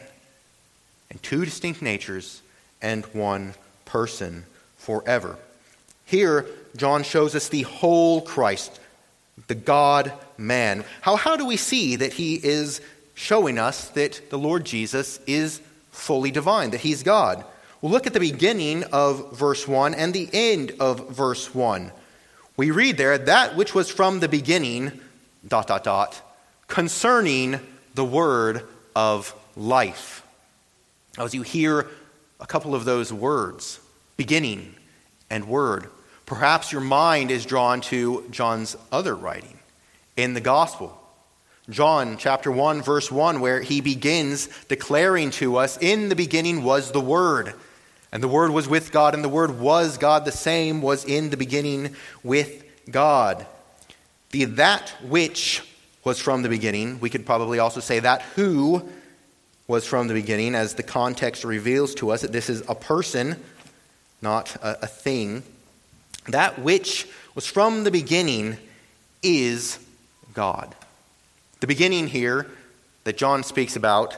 And 1.09 1.21
two 1.21 1.45
distinct 1.45 1.81
natures 1.81 2.41
and 2.81 3.05
one 3.07 3.53
person 3.89 4.45
forever. 4.77 5.35
Here, 6.05 6.45
John 6.77 7.03
shows 7.03 7.35
us 7.35 7.49
the 7.49 7.63
whole 7.63 8.21
Christ, 8.21 8.79
the 9.47 9.55
God 9.55 10.13
man. 10.37 10.85
How, 11.01 11.15
how 11.15 11.35
do 11.35 11.45
we 11.45 11.57
see 11.57 11.95
that 11.97 12.13
he 12.13 12.35
is 12.35 12.81
showing 13.15 13.57
us 13.57 13.89
that 13.89 14.29
the 14.29 14.37
Lord 14.37 14.63
Jesus 14.65 15.19
is 15.27 15.59
fully 15.91 16.31
divine, 16.31 16.69
that 16.71 16.81
he's 16.81 17.03
God? 17.03 17.43
We'll 17.81 17.91
look 17.91 18.07
at 18.07 18.13
the 18.13 18.19
beginning 18.19 18.83
of 18.85 19.33
verse 19.37 19.67
1 19.67 19.93
and 19.95 20.13
the 20.13 20.29
end 20.31 20.73
of 20.79 21.09
verse 21.09 21.53
1. 21.53 21.91
We 22.57 22.71
read 22.71 22.97
there, 22.97 23.17
that 23.17 23.55
which 23.55 23.73
was 23.73 23.89
from 23.89 24.19
the 24.19 24.27
beginning, 24.27 24.99
dot, 25.47 25.67
dot, 25.67 25.83
dot, 25.83 26.21
concerning 26.67 27.59
the 27.95 28.05
word 28.05 28.67
of 28.95 29.33
life. 29.55 30.23
As 31.17 31.33
you 31.33 31.41
hear 31.41 31.87
a 32.39 32.45
couple 32.45 32.75
of 32.75 32.85
those 32.85 33.11
words, 33.11 33.79
beginning 34.17 34.75
and 35.29 35.47
word, 35.47 35.89
perhaps 36.25 36.71
your 36.71 36.81
mind 36.81 37.31
is 37.31 37.45
drawn 37.45 37.81
to 37.81 38.25
John's 38.31 38.75
other 38.91 39.15
writing 39.15 39.59
in 40.15 40.33
the 40.33 40.41
gospel. 40.41 40.95
John 41.69 42.17
chapter 42.17 42.51
1 42.51 42.81
verse 42.81 43.11
1 43.11 43.41
where 43.41 43.61
he 43.61 43.81
begins 43.81 44.49
declaring 44.67 45.29
to 45.31 45.57
us 45.57 45.77
in 45.77 46.09
the 46.09 46.15
beginning 46.15 46.63
was 46.63 46.91
the 46.91 47.01
word 47.01 47.53
and 48.11 48.23
the 48.23 48.27
Word 48.27 48.51
was 48.51 48.67
with 48.67 48.91
God, 48.91 49.13
and 49.13 49.23
the 49.23 49.29
Word 49.29 49.59
was 49.59 49.97
God. 49.97 50.25
The 50.25 50.31
same 50.31 50.81
was 50.81 51.05
in 51.05 51.29
the 51.29 51.37
beginning 51.37 51.95
with 52.23 52.63
God. 52.89 53.45
The 54.31 54.45
that 54.45 54.93
which 55.03 55.63
was 56.03 56.19
from 56.19 56.41
the 56.41 56.49
beginning, 56.49 56.99
we 56.99 57.09
could 57.09 57.25
probably 57.25 57.59
also 57.59 57.79
say 57.79 57.99
that 57.99 58.21
who 58.35 58.87
was 59.69 59.85
from 59.85 60.07
the 60.07 60.15
beginning, 60.15 60.55
as 60.55 60.73
the 60.73 60.83
context 60.83 61.43
reveals 61.43 61.93
to 61.93 62.09
us 62.09 62.21
that 62.21 62.31
this 62.31 62.49
is 62.49 62.63
a 62.67 62.73
person, 62.73 63.39
not 64.19 64.55
a, 64.55 64.83
a 64.83 64.87
thing. 64.87 65.43
That 66.27 66.57
which 66.57 67.07
was 67.35 67.45
from 67.45 67.83
the 67.83 67.91
beginning 67.91 68.57
is 69.21 69.77
God. 70.33 70.73
The 71.59 71.67
beginning 71.67 72.07
here 72.07 72.47
that 73.03 73.15
John 73.15 73.43
speaks 73.43 73.75
about, 73.75 74.17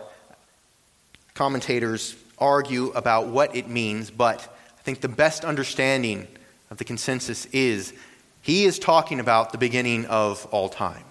commentators 1.33 2.15
argue 2.39 2.91
about 2.91 3.27
what 3.27 3.53
it 3.53 3.67
means, 3.67 4.09
but 4.09 4.39
I 4.79 4.81
think 4.83 5.01
the 5.01 5.09
best 5.09 5.43
understanding 5.43 6.29
of 6.69 6.77
the 6.77 6.85
consensus 6.85 7.45
is 7.47 7.93
he 8.41 8.63
is 8.63 8.79
talking 8.79 9.19
about 9.19 9.51
the 9.51 9.57
beginning 9.57 10.05
of 10.05 10.45
all 10.51 10.69
time. 10.69 11.03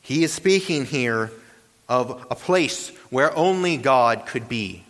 He 0.00 0.24
is 0.24 0.32
speaking 0.32 0.86
here 0.86 1.30
of 1.88 2.26
a 2.30 2.34
place 2.34 2.88
where 3.10 3.36
only 3.36 3.76
God 3.76 4.26
could 4.26 4.48
be, 4.48 4.84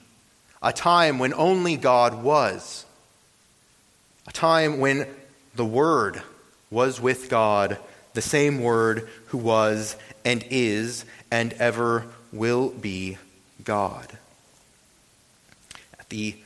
a 0.62 0.72
time 0.72 1.18
when 1.18 1.34
only 1.34 1.76
God 1.76 2.22
was, 2.22 2.84
a 4.26 4.32
time 4.32 4.78
when 4.78 5.06
the 5.54 5.64
Word 5.64 6.22
was 6.70 7.00
with 7.00 7.28
God, 7.28 7.78
the 8.14 8.22
same 8.22 8.60
Word 8.60 9.08
who 9.26 9.38
was 9.38 9.96
and 10.24 10.44
is 10.50 11.04
and 11.30 11.52
ever 11.54 12.06
will 12.32 12.70
be 12.70 13.18
God. 13.62 14.18
At 15.98 16.08
the 16.08 16.36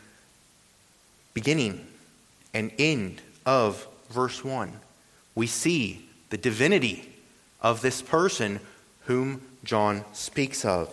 beginning 1.35 1.87
and 2.53 2.73
end 2.79 3.21
of 3.47 3.87
verse 4.11 4.45
1, 4.45 4.73
we 5.35 5.47
see 5.47 6.05
the 6.31 6.37
divinity 6.37 7.13
of 7.61 7.81
this 7.81 8.03
person 8.03 8.61
whom 9.05 9.43
John 9.69 10.03
speaks 10.15 10.65
of. 10.65 10.91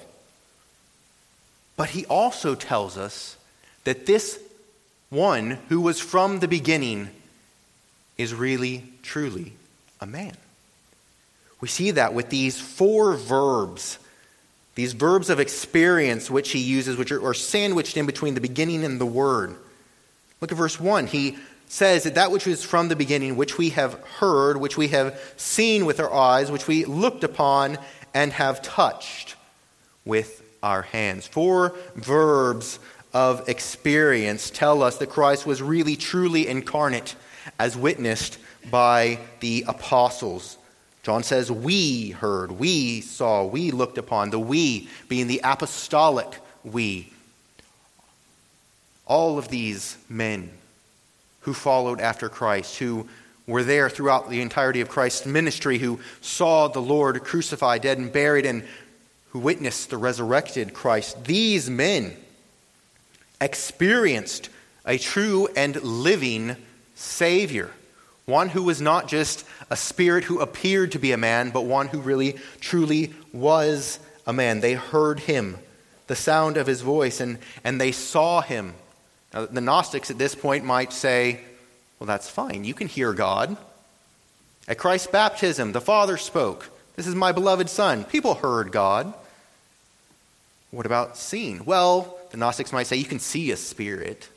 But 1.78 1.92
he 1.92 2.06
also 2.08 2.56
tells 2.56 2.98
us 2.98 3.38
that 3.86 4.06
this 4.06 4.38
one 5.10 5.52
who 5.70 5.80
was 5.80 6.02
from 6.02 6.40
the 6.40 6.50
beginning 6.50 7.08
is 8.18 8.34
really, 8.34 8.84
truly 9.02 9.54
a 10.02 10.06
man. 10.06 10.36
We 11.62 11.70
see 11.70 11.92
that 11.92 12.14
with 12.14 12.30
these 12.30 12.60
four 12.60 13.16
verbs, 13.16 13.98
these 14.76 14.92
verbs 14.92 15.30
of 15.30 15.40
experience 15.40 16.30
which 16.30 16.52
he 16.52 16.60
uses, 16.60 16.98
which 16.98 17.14
are, 17.14 17.26
are 17.26 17.34
sandwiched 17.34 17.96
in 17.96 18.06
between 18.06 18.34
the 18.34 18.42
beginning 18.42 18.84
and 18.84 19.00
the 19.00 19.06
word. 19.06 19.56
Look 20.42 20.52
at 20.52 20.58
verse 20.58 20.82
1. 20.82 21.08
He 21.08 21.38
says 21.70 22.04
that 22.04 22.16
that 22.16 22.30
which 22.30 22.46
was 22.46 22.62
from 22.62 22.90
the 22.90 22.96
beginning, 22.98 23.38
which 23.38 23.58
we 23.58 23.70
have 23.70 23.94
heard, 24.20 24.58
which 24.58 24.76
we 24.76 24.90
have 24.90 25.18
seen 25.38 25.86
with 25.86 26.02
our 26.02 26.14
eyes, 26.14 26.52
which 26.52 26.68
we 26.68 26.84
looked 26.84 27.24
upon 27.24 27.78
and 28.16 28.32
have 28.34 28.62
touched 28.64 29.36
with 30.06 30.42
our 30.64 30.82
hands. 30.82 31.28
Four 31.28 31.76
verbs 31.96 32.80
of 33.14 33.48
experience 33.48 34.50
tell 34.50 34.82
us 34.82 34.98
that 34.98 35.10
Christ 35.10 35.46
was 35.46 35.62
really 35.62 35.96
truly 35.96 36.48
incarnate, 36.48 37.16
as 37.60 37.78
witnessed 37.78 38.40
by 38.72 39.20
the 39.42 39.66
apostles. 39.68 40.58
John 41.04 41.22
says, 41.22 41.52
We 41.52 42.12
heard, 42.12 42.54
we 42.54 43.02
saw, 43.02 43.46
we 43.46 43.70
looked 43.72 43.98
upon, 43.98 44.32
the 44.32 44.40
we 44.40 44.90
being 45.08 45.28
the 45.28 45.42
apostolic 45.44 46.40
we. 46.64 47.12
All 49.06 49.38
of 49.38 49.50
these 49.50 49.98
men 50.10 50.50
who 51.42 51.54
followed 51.54 52.00
after 52.00 52.28
Christ, 52.28 52.80
who 52.80 53.08
were 53.48 53.64
there 53.64 53.90
throughout 53.90 54.30
the 54.30 54.42
entirety 54.42 54.82
of 54.82 54.90
Christ's 54.90 55.26
ministry, 55.26 55.78
who 55.78 56.00
saw 56.22 56.68
the 56.68 56.82
Lord 56.82 57.24
crucified, 57.24 57.82
dead, 57.82 57.98
and 57.98 58.12
buried, 58.12 58.46
and 58.46 58.64
who 59.30 59.40
witnessed 59.40 59.90
the 59.90 59.98
resurrected 59.98 60.74
Christ, 60.74 61.26
these 61.26 61.70
men 61.70 62.16
experienced 63.42 64.50
a 64.86 64.98
true 64.98 65.48
and 65.56 65.76
living 65.84 66.56
Savior. 66.96 67.70
One 68.26 68.50
who 68.50 68.64
was 68.64 68.82
not 68.82 69.08
just 69.08 69.46
a 69.70 69.76
spirit 69.76 70.24
who 70.24 70.40
appeared 70.40 70.94
to 70.94 71.00
be 71.00 71.12
a 71.12 71.18
man, 71.18 71.52
but 71.52 71.66
one 71.66 71.88
who 71.88 72.00
really, 72.00 72.38
truly 72.60 73.14
was 73.34 74.00
a 74.26 74.34
man. 74.34 74.62
They 74.62 74.74
heard 74.74 75.20
him, 75.20 75.58
the 76.08 76.16
sound 76.16 76.58
of 76.58 76.66
his 76.66 76.82
voice, 76.82 77.20
and, 77.20 77.38
and 77.64 77.80
they 77.80 77.92
saw 77.92 78.42
him. 78.42 78.74
Now, 79.34 79.46
the 79.46 79.62
Gnostics 79.62 80.10
at 80.10 80.18
this 80.18 80.34
point 80.34 80.64
might 80.64 80.94
say, 80.94 81.42
well, 82.06 82.14
that's 82.14 82.30
fine. 82.30 82.66
You 82.66 82.76
can 82.76 82.88
hear 82.88 83.14
God. 83.14 83.58
At 84.68 84.78
Christ's 84.78 85.08
baptism, 85.08 85.72
the 85.72 85.82
Father 85.82 86.18
spoke. 86.18 86.70
This 86.96 87.08
is 87.08 87.16
my 87.16 87.32
beloved 87.32 87.68
Son. 87.68 88.04
People 88.04 88.36
heard 88.36 88.72
God. 88.72 89.12
What 90.70 90.86
about 90.86 91.18
seeing? 91.18 91.66
Well, 91.66 92.16
the 92.30 92.38
Gnostics 92.38 92.72
might 92.72 92.86
say 92.86 92.98
you 92.98 93.06
can 93.06 93.18
see 93.18 93.50
a 93.50 93.58
spirit. 93.58 94.30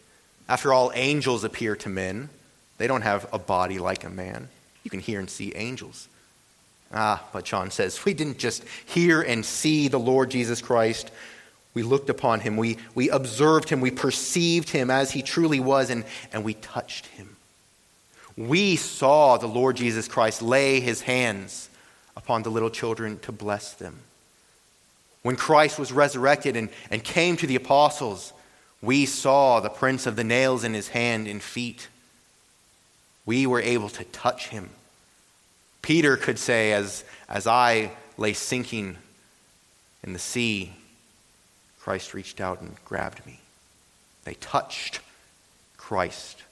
After 0.49 0.73
all, 0.73 0.93
angels 0.95 1.45
appear 1.45 1.77
to 1.77 1.91
men. 1.91 2.31
They 2.79 2.87
don't 2.87 3.03
have 3.03 3.29
a 3.35 3.39
body 3.39 3.79
like 3.79 4.03
a 4.03 4.09
man. 4.09 4.49
You 4.83 4.91
can 4.91 5.01
hear 5.01 5.21
and 5.21 5.29
see 5.29 5.53
angels. 5.55 6.09
Ah, 6.91 7.23
but 7.35 7.45
John 7.45 7.71
says, 7.71 8.03
we 8.03 8.15
didn't 8.15 8.39
just 8.39 8.65
hear 8.87 9.21
and 9.21 9.45
see 9.45 9.89
the 9.89 10.01
Lord 10.01 10.31
Jesus 10.31 10.63
Christ. 10.63 11.11
We 11.75 11.83
looked 11.83 12.09
upon 12.09 12.41
him. 12.41 12.57
We, 12.57 12.79
we 12.95 13.11
observed 13.11 13.69
him. 13.69 13.83
We 13.83 13.91
perceived 13.91 14.71
him 14.71 14.91
as 14.91 15.11
he 15.11 15.21
truly 15.21 15.61
was, 15.61 15.91
and, 15.91 16.05
and 16.33 16.45
we 16.45 16.55
touched 16.55 17.05
him. 17.09 17.37
We 18.39 18.77
saw 18.77 19.37
the 19.37 19.49
Lord 19.49 19.77
Jesus 19.77 20.07
Christ 20.07 20.43
lay 20.43 20.79
his 20.79 21.01
hands 21.01 21.69
upon 22.17 22.45
the 22.45 22.51
little 22.51 22.71
children 22.71 23.19
to 23.21 23.33
bless 23.33 23.73
them. 23.73 23.99
When 25.23 25.35
Christ 25.35 25.77
was 25.77 25.91
resurrected 25.91 26.57
and, 26.57 26.69
and 26.89 27.03
came 27.03 27.37
to 27.39 27.49
the 27.49 27.57
apostles, 27.57 28.33
we 28.81 29.07
saw 29.07 29.59
the 29.59 29.69
prints 29.69 30.07
of 30.07 30.15
the 30.15 30.23
nails 30.23 30.63
in 30.63 30.73
his 30.73 30.87
hand 30.87 31.27
and 31.27 31.43
feet. 31.43 31.89
We 33.27 33.45
were 33.45 33.61
able 33.61 33.89
to 33.89 34.05
touch 34.05 34.51
him. 34.51 34.71
Peter 35.83 36.17
could 36.17 36.39
say, 36.39 36.73
as, 36.73 37.03
as 37.29 37.49
I 37.49 37.91
lay 38.19 38.35
sinking 38.35 38.99
in 40.05 40.13
the 40.13 40.19
sea, 40.21 40.75
Christ 41.81 42.15
reached 42.15 42.41
out 42.41 42.61
and 42.61 42.77
grabbed 42.85 43.27
me. 43.27 43.41
They 44.23 44.35
touched 44.35 45.01
Christ 45.77 46.45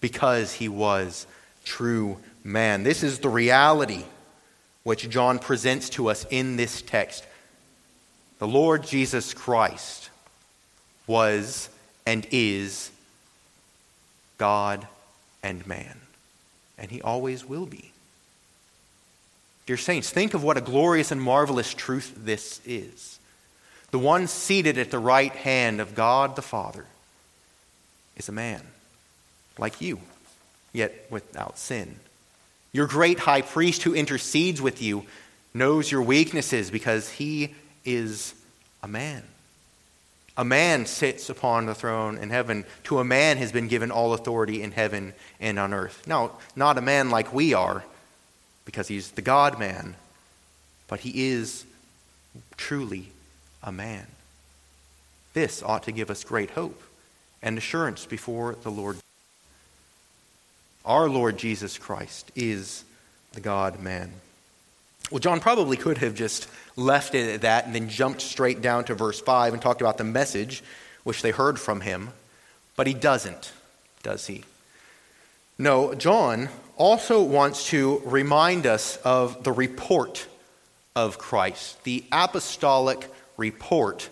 because 0.00 0.52
he 0.52 0.68
was 0.68 1.26
true 1.64 2.18
man. 2.44 2.82
This 2.82 3.02
is 3.02 3.18
the 3.18 3.28
reality 3.28 4.04
which 4.82 5.08
John 5.08 5.38
presents 5.38 5.90
to 5.90 6.08
us 6.08 6.26
in 6.30 6.56
this 6.56 6.82
text. 6.82 7.24
The 8.38 8.48
Lord 8.48 8.84
Jesus 8.84 9.34
Christ 9.34 10.10
was 11.06 11.68
and 12.04 12.26
is 12.30 12.90
God 14.38 14.86
and 15.42 15.64
man, 15.66 16.00
and 16.78 16.90
he 16.90 17.00
always 17.00 17.44
will 17.44 17.66
be. 17.66 17.92
Dear 19.66 19.76
saints, 19.76 20.10
think 20.10 20.34
of 20.34 20.42
what 20.42 20.56
a 20.56 20.60
glorious 20.60 21.12
and 21.12 21.22
marvelous 21.22 21.72
truth 21.72 22.12
this 22.16 22.60
is. 22.66 23.20
The 23.92 23.98
one 23.98 24.26
seated 24.26 24.78
at 24.78 24.90
the 24.90 24.98
right 24.98 25.32
hand 25.32 25.80
of 25.80 25.94
God 25.94 26.34
the 26.34 26.42
Father 26.42 26.86
is 28.16 28.28
a 28.28 28.32
man 28.32 28.62
like 29.58 29.80
you, 29.80 30.00
yet 30.72 31.06
without 31.10 31.58
sin. 31.58 31.96
Your 32.72 32.86
great 32.86 33.18
high 33.18 33.42
priest 33.42 33.82
who 33.82 33.94
intercedes 33.94 34.62
with 34.62 34.80
you 34.80 35.04
knows 35.52 35.90
your 35.90 36.02
weaknesses 36.02 36.70
because 36.70 37.10
he 37.10 37.54
is 37.84 38.34
a 38.82 38.88
man. 38.88 39.22
A 40.36 40.44
man 40.44 40.86
sits 40.86 41.28
upon 41.28 41.66
the 41.66 41.74
throne 41.74 42.16
in 42.16 42.30
heaven. 42.30 42.64
To 42.84 42.98
a 42.98 43.04
man 43.04 43.36
has 43.36 43.52
been 43.52 43.68
given 43.68 43.90
all 43.90 44.14
authority 44.14 44.62
in 44.62 44.72
heaven 44.72 45.12
and 45.38 45.58
on 45.58 45.74
earth. 45.74 46.06
Now, 46.06 46.32
not 46.56 46.78
a 46.78 46.82
man 46.82 47.10
like 47.10 47.34
we 47.34 47.52
are, 47.52 47.84
because 48.64 48.88
he's 48.88 49.10
the 49.10 49.22
God 49.22 49.58
man, 49.58 49.94
but 50.88 51.00
he 51.00 51.28
is 51.28 51.66
truly 52.56 53.08
a 53.62 53.70
man. 53.70 54.06
This 55.34 55.62
ought 55.62 55.82
to 55.84 55.92
give 55.92 56.10
us 56.10 56.24
great 56.24 56.50
hope 56.50 56.82
and 57.42 57.58
assurance 57.58 58.06
before 58.06 58.56
the 58.62 58.70
Lord. 58.70 58.96
Our 60.84 61.08
Lord 61.08 61.36
Jesus 61.36 61.78
Christ 61.78 62.32
is 62.34 62.84
the 63.32 63.40
God 63.40 63.80
man. 63.80 64.12
Well, 65.10 65.20
John 65.20 65.40
probably 65.40 65.76
could 65.76 65.98
have 65.98 66.14
just 66.14 66.48
left 66.76 67.14
it 67.14 67.34
at 67.34 67.40
that 67.42 67.66
and 67.66 67.74
then 67.74 67.88
jumped 67.88 68.22
straight 68.22 68.62
down 68.62 68.84
to 68.84 68.94
verse 68.94 69.20
5 69.20 69.52
and 69.52 69.62
talked 69.62 69.80
about 69.80 69.98
the 69.98 70.04
message 70.04 70.62
which 71.04 71.22
they 71.22 71.30
heard 71.30 71.60
from 71.60 71.82
him, 71.82 72.10
but 72.76 72.86
he 72.86 72.94
doesn't, 72.94 73.52
does 74.02 74.26
he? 74.26 74.44
No, 75.58 75.94
John 75.94 76.48
also 76.76 77.22
wants 77.22 77.68
to 77.68 78.02
remind 78.04 78.66
us 78.66 78.96
of 78.98 79.44
the 79.44 79.52
report 79.52 80.26
of 80.96 81.18
Christ, 81.18 81.82
the 81.84 82.04
apostolic 82.10 83.08
report 83.36 84.08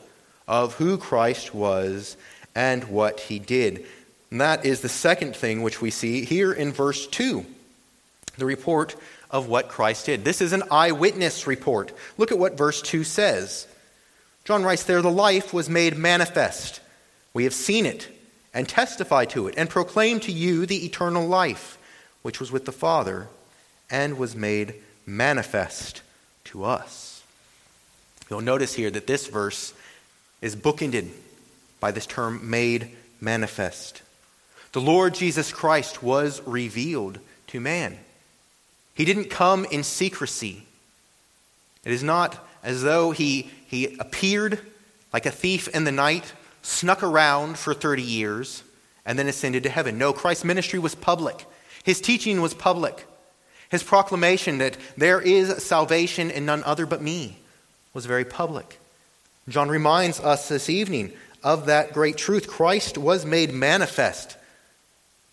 of 0.47 0.75
who 0.75 0.99
Christ 0.99 1.55
was 1.55 2.17
and 2.55 2.85
what 2.85 3.21
he 3.21 3.39
did. 3.39 3.87
And 4.31 4.41
that 4.41 4.65
is 4.65 4.81
the 4.81 4.89
second 4.89 5.35
thing 5.35 5.63
which 5.63 5.81
we 5.81 5.91
see 5.91 6.25
here 6.25 6.53
in 6.53 6.73
verse 6.73 7.07
2 7.07 7.45
the 8.39 8.47
report 8.47 8.97
of 9.31 9.49
what 9.49 9.69
Christ 9.69 10.07
did. 10.07 10.25
This 10.25 10.41
is 10.41 10.53
an 10.53 10.65
eyewitness 10.71 11.47
report. 11.47 11.93
Look 12.17 12.33
at 12.33 12.39
what 12.39 12.57
verse 12.57 12.81
2 12.81 13.05
says. 13.05 13.67
John 14.45 14.65
writes 14.65 14.85
there, 14.85 15.03
The 15.03 15.11
life 15.11 15.53
was 15.53 15.69
made 15.69 15.97
manifest. 15.97 16.81
We 17.35 17.45
have 17.45 17.55
seen 17.55 17.87
it 17.87 18.09
and 18.53 18.69
testify 18.69 19.27
to 19.27 19.47
it 19.47 19.55
and 19.57 19.69
proclaim 19.69 20.21
to 20.21 20.33
you 20.33 20.67
the 20.67 20.85
eternal 20.85 21.27
life, 21.27 21.79
which 22.23 22.41
was 22.41 22.51
with 22.51 22.65
the 22.65 22.73
Father 22.73 23.29
and 23.91 24.19
was 24.19 24.35
made 24.35 24.75
manifest 25.07 26.03
to 26.45 26.65
us. 26.65 27.23
You'll 28.29 28.41
notice 28.41 28.75
here 28.75 28.91
that 28.91 29.07
this 29.07 29.27
verse 29.27 29.75
is 30.41 30.57
bookended 30.57 31.11
by 31.79 31.91
this 31.91 32.07
term 32.07 32.49
made 32.51 32.91
manifest. 33.21 34.03
The 34.73 34.81
Lord 34.81 35.15
Jesus 35.15 35.53
Christ 35.53 36.03
was 36.03 36.43
revealed 36.47 37.19
to 37.49 37.61
man. 37.61 37.99
He 38.95 39.05
didn't 39.05 39.31
come 39.31 39.65
in 39.65 39.83
secrecy. 39.83 40.65
It 41.85 41.93
is 41.93 42.03
not 42.03 42.47
as 42.63 42.83
though 42.83 43.11
he, 43.11 43.51
he 43.67 43.97
appeared 43.99 44.59
like 45.13 45.27
a 45.27 45.31
thief 45.31 45.69
in 45.69 45.85
the 45.85 45.93
night, 45.93 46.33
snuck 46.63 47.03
around 47.03 47.59
for 47.59 47.75
30 47.75 48.03
years, 48.03 48.63
and 49.05 49.19
then 49.19 49.27
ascended 49.27 49.63
to 49.65 49.71
heaven. 49.71 49.99
No, 49.99 50.13
Christ's 50.13 50.45
ministry 50.45 50.79
was 50.79 50.95
public. 50.95 51.47
His 51.83 52.01
teaching 52.01 52.41
was 52.41 52.55
public. 52.55 53.07
His 53.71 53.83
proclamation 53.83 54.59
that 54.59 54.77
there 54.97 55.21
is 55.21 55.63
salvation 55.63 56.31
in 56.31 56.45
none 56.45 56.63
other 56.65 56.87
but 56.87 57.03
me 57.03 57.39
was 57.95 58.07
very 58.07 58.25
public. 58.25 58.79
John 59.49 59.69
reminds 59.69 60.21
us 60.21 60.49
this 60.49 60.69
evening 60.69 61.13
of 61.43 61.67
that 61.67 61.93
great 61.93 62.17
truth. 62.17 62.47
Christ 62.47 62.99
was 62.99 63.25
made 63.25 63.53
manifest, 63.53 64.37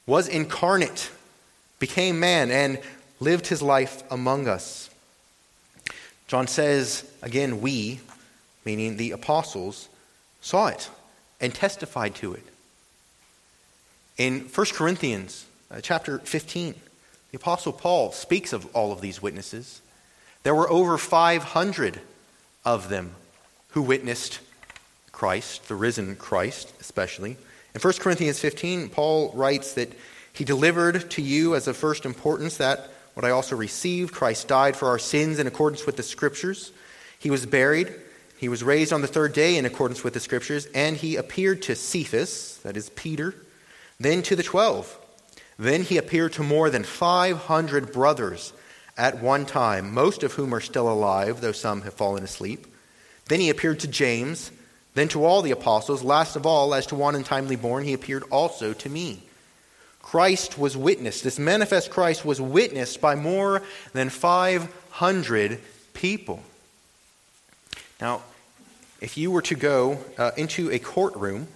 was 0.08 0.28
incarnate, 0.28 1.12
became 1.78 2.20
man, 2.20 2.50
and 2.50 2.80
lived 3.20 3.48
his 3.48 3.62
life 3.62 4.02
among 4.10 4.48
us. 4.48 4.90
John 6.28 6.48
says, 6.48 7.10
again, 7.22 7.62
we, 7.62 8.00
meaning 8.66 8.98
the 8.98 9.12
apostles, 9.12 9.90
saw 10.42 10.68
it 10.68 10.90
and 11.40 11.54
testified 11.54 12.16
to 12.16 12.34
it. 12.34 12.44
In 14.18 14.42
1 14.42 14.66
Corinthians 14.74 15.46
uh, 15.70 15.80
chapter 15.82 16.20
15, 16.20 16.74
the 17.32 17.38
apostle 17.38 17.74
Paul 17.74 18.12
speaks 18.12 18.54
of 18.54 18.66
all 18.74 18.92
of 18.92 19.02
these 19.02 19.22
witnesses. 19.22 19.82
There 20.44 20.56
were 20.56 20.70
over 20.70 20.98
500 20.98 22.00
of 22.66 22.90
them 22.90 23.12
who 23.70 23.82
witnessed 23.82 24.40
Christ, 25.12 25.68
the 25.68 25.76
risen 25.76 26.16
Christ, 26.16 26.74
especially. 26.80 27.38
In 27.78 27.82
1 27.82 27.94
Corinthians 28.00 28.40
15, 28.40 28.90
Paul 28.90 29.32
writes 29.36 29.76
that 29.76 29.94
he 30.34 30.44
delivered 30.44 31.12
to 31.12 31.22
you 31.22 31.54
as 31.54 31.68
of 31.68 31.78
first 31.78 32.08
importance 32.08 32.58
that 32.58 32.90
what 33.14 33.24
I 33.24 33.30
also 33.30 33.56
received 33.56 34.16
Christ 34.16 34.48
died 34.48 34.76
for 34.76 34.88
our 34.88 34.98
sins 34.98 35.38
in 35.38 35.46
accordance 35.46 35.86
with 35.86 35.96
the 35.96 36.02
Scriptures. 36.02 36.72
He 37.20 37.30
was 37.30 37.46
buried. 37.46 37.94
He 38.36 38.50
was 38.50 38.64
raised 38.64 38.92
on 38.92 39.02
the 39.02 39.08
third 39.08 39.34
day 39.34 39.58
in 39.58 39.66
accordance 39.68 40.04
with 40.04 40.16
the 40.16 40.20
Scriptures, 40.20 40.66
and 40.74 40.98
he 40.98 41.18
appeared 41.18 41.62
to 41.62 41.76
Cephas, 41.76 42.58
that 42.64 42.78
is 42.78 42.90
Peter, 42.90 43.36
then 44.00 44.24
to 44.24 44.36
the 44.36 44.42
twelve. 44.42 44.98
Then 45.60 45.84
he 45.84 46.00
appeared 46.00 46.34
to 46.34 46.42
more 46.42 46.72
than 46.72 46.84
500 46.84 47.92
brothers 47.94 48.54
at 48.98 49.22
one 49.22 49.46
time, 49.46 49.94
most 49.94 50.24
of 50.24 50.34
whom 50.34 50.52
are 50.56 50.62
still 50.62 50.92
alive, 50.92 51.42
though 51.42 51.52
some 51.52 51.84
have 51.84 51.94
fallen 51.94 52.24
asleep. 52.24 52.66
Then 53.26 53.40
he 53.40 53.52
appeared 53.52 53.82
to 53.82 53.88
James, 53.88 54.50
then 54.98 55.08
to 55.10 55.26
all 55.26 55.42
the 55.42 55.52
apostles. 55.52 56.04
Last 56.04 56.36
of 56.36 56.46
all, 56.46 56.74
as 56.74 56.88
to 56.88 56.96
one 56.96 57.16
untimely 57.16 57.56
born, 57.56 57.84
he 57.84 57.94
appeared 57.94 58.24
also 58.32 58.74
to 58.74 58.90
me. 58.90 59.22
Christ 60.02 60.58
was 60.58 60.78
witnessed, 60.78 61.24
this 61.24 61.38
manifest 61.38 61.92
Christ 61.92 62.24
was 62.24 62.40
witnessed 62.40 63.02
by 63.02 63.16
more 63.16 63.62
than 63.92 64.10
500 64.10 65.60
people. 65.94 66.42
Now, 68.00 68.22
if 69.02 69.18
you 69.18 69.32
were 69.32 69.42
to 69.44 69.56
go 69.56 70.00
uh, 70.18 70.32
into 70.38 70.72
a 70.72 70.80
courtroom 70.80 71.48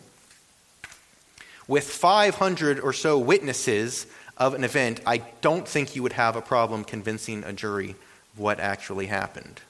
with 1.67 1.89
500 1.89 2.79
or 2.79 2.91
so 2.91 3.17
witnesses 3.17 4.05
of 4.37 4.53
an 4.53 4.63
event, 4.63 4.99
I 5.05 5.19
don't 5.39 5.67
think 5.67 5.95
you 5.95 6.03
would 6.03 6.13
have 6.13 6.35
a 6.35 6.41
problem 6.41 6.83
convincing 6.83 7.43
a 7.45 7.53
jury 7.53 7.91
of 8.33 8.39
what 8.39 8.59
actually 8.59 9.05
happened. 9.05 9.61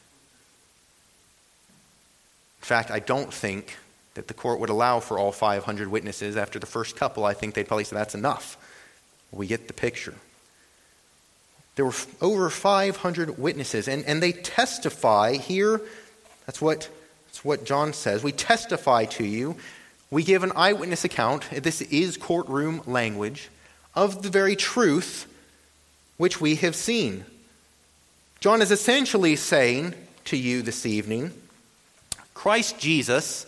In 2.62 2.65
fact, 2.65 2.91
I 2.91 3.00
don't 3.00 3.34
think 3.34 3.76
that 4.13 4.28
the 4.28 4.36
court 4.36 4.60
would 4.60 4.69
allow 4.69 5.00
for 5.00 5.17
all 5.17 5.32
500 5.32 5.88
witnesses. 5.88 6.38
After 6.38 6.60
the 6.60 6.67
first 6.67 6.95
couple, 6.95 7.26
I 7.26 7.34
think 7.34 7.56
they'd 7.56 7.67
probably 7.67 7.86
say 7.86 7.95
that's 7.95 8.13
enough. 8.13 8.56
We 9.32 9.47
get 9.47 9.67
the 9.67 9.74
picture. 9.74 10.13
There 11.76 11.86
were 11.86 11.93
over 12.21 12.50
500 12.50 13.39
witnesses, 13.39 13.88
and, 13.88 14.06
and 14.06 14.21
they 14.21 14.34
testify 14.34 15.34
here. 15.34 15.82
That's 16.45 16.62
what, 16.62 16.89
that's 17.28 17.43
what 17.43 17.63
John 17.63 17.93
says. 17.93 18.24
We 18.24 18.32
testify 18.32 19.06
to 19.06 19.26
you. 19.26 19.56
We 20.12 20.24
give 20.24 20.43
an 20.43 20.52
eyewitness 20.56 21.04
account. 21.04 21.50
This 21.50 21.82
is 21.82 22.17
courtroom 22.17 22.82
language 22.86 23.50
of 23.95 24.21
the 24.21 24.30
very 24.30 24.56
truth 24.56 25.28
which 26.17 26.39
we 26.39 26.56
have 26.56 26.76
seen. 26.76 27.26
John 28.41 28.62
is 28.62 28.69
essentially 28.69 29.36
saying 29.36 29.95
to 30.26 30.38
you 30.38 30.62
this 30.62 30.86
evening 30.86 31.32
Christ 32.41 32.80
Jesus 32.80 33.45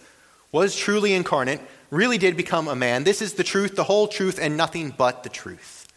was 0.52 0.76
truly 0.76 1.14
incarnate, 1.14 1.60
really 1.90 2.20
did 2.20 2.38
become 2.38 2.68
a 2.68 2.76
man. 2.76 3.04
This 3.04 3.24
is 3.24 3.34
the 3.34 3.44
truth, 3.44 3.76
the 3.76 3.86
whole 3.86 4.08
truth, 4.08 4.38
and 4.40 4.56
nothing 4.56 4.94
but 4.96 5.24
the 5.24 5.30
truth. 5.30 5.92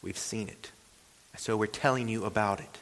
We've 0.00 0.16
seen 0.16 0.48
it. 0.48 0.70
So 1.36 1.56
we're 1.56 1.66
telling 1.66 2.06
you 2.06 2.24
about 2.24 2.60
it. 2.60 2.78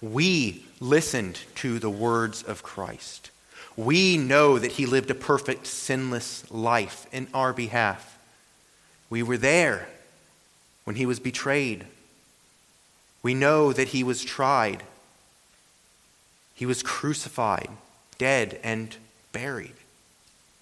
We 0.00 0.64
listened 0.80 1.40
to 1.56 1.78
the 1.78 1.90
words 1.90 2.42
of 2.42 2.62
Christ. 2.62 3.30
We 3.76 4.16
know 4.16 4.58
that 4.58 4.72
he 4.72 4.86
lived 4.86 5.10
a 5.10 5.14
perfect, 5.14 5.66
sinless 5.66 6.50
life 6.50 7.06
in 7.12 7.28
our 7.34 7.52
behalf. 7.52 8.18
We 9.10 9.22
were 9.22 9.36
there 9.36 9.88
when 10.84 10.96
he 10.96 11.04
was 11.04 11.20
betrayed. 11.20 11.84
We 13.22 13.34
know 13.34 13.74
that 13.74 13.88
he 13.88 14.02
was 14.02 14.24
tried. 14.24 14.84
He 16.54 16.64
was 16.64 16.82
crucified, 16.82 17.68
dead, 18.20 18.60
and 18.62 18.94
buried. 19.32 19.72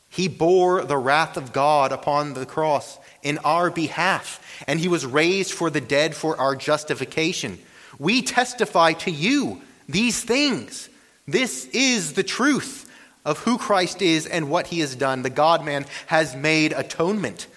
He 0.09 0.29
bore 0.29 0.85
the 0.85 0.97
wrath 0.97 1.37
of 1.37 1.53
God 1.53 1.91
upon 1.91 2.35
the 2.35 2.47
cross 2.47 2.99
in 3.25 3.39
our 3.39 3.69
behalf, 3.69 4.63
and 4.69 4.79
he 4.79 4.87
was 4.87 5.05
raised 5.05 5.53
for 5.53 5.69
the 5.69 5.81
dead 5.81 6.15
for 6.15 6.41
our 6.41 6.55
justification. 6.55 7.59
We 7.99 8.23
testify 8.23 8.93
to 9.05 9.11
you 9.11 9.61
these 9.89 10.23
things. 10.23 10.89
This 11.27 11.67
is 11.73 12.13
the 12.13 12.23
truth 12.23 12.89
of 13.25 13.39
who 13.41 13.59
Christ 13.59 14.03
is 14.03 14.25
and 14.25 14.49
what 14.49 14.69
he 14.69 14.79
has 14.79 14.95
done. 14.95 15.23
The 15.23 15.29
God 15.29 15.65
man 15.65 15.85
has 16.07 16.37
made 16.37 16.73
atonement 16.73 17.49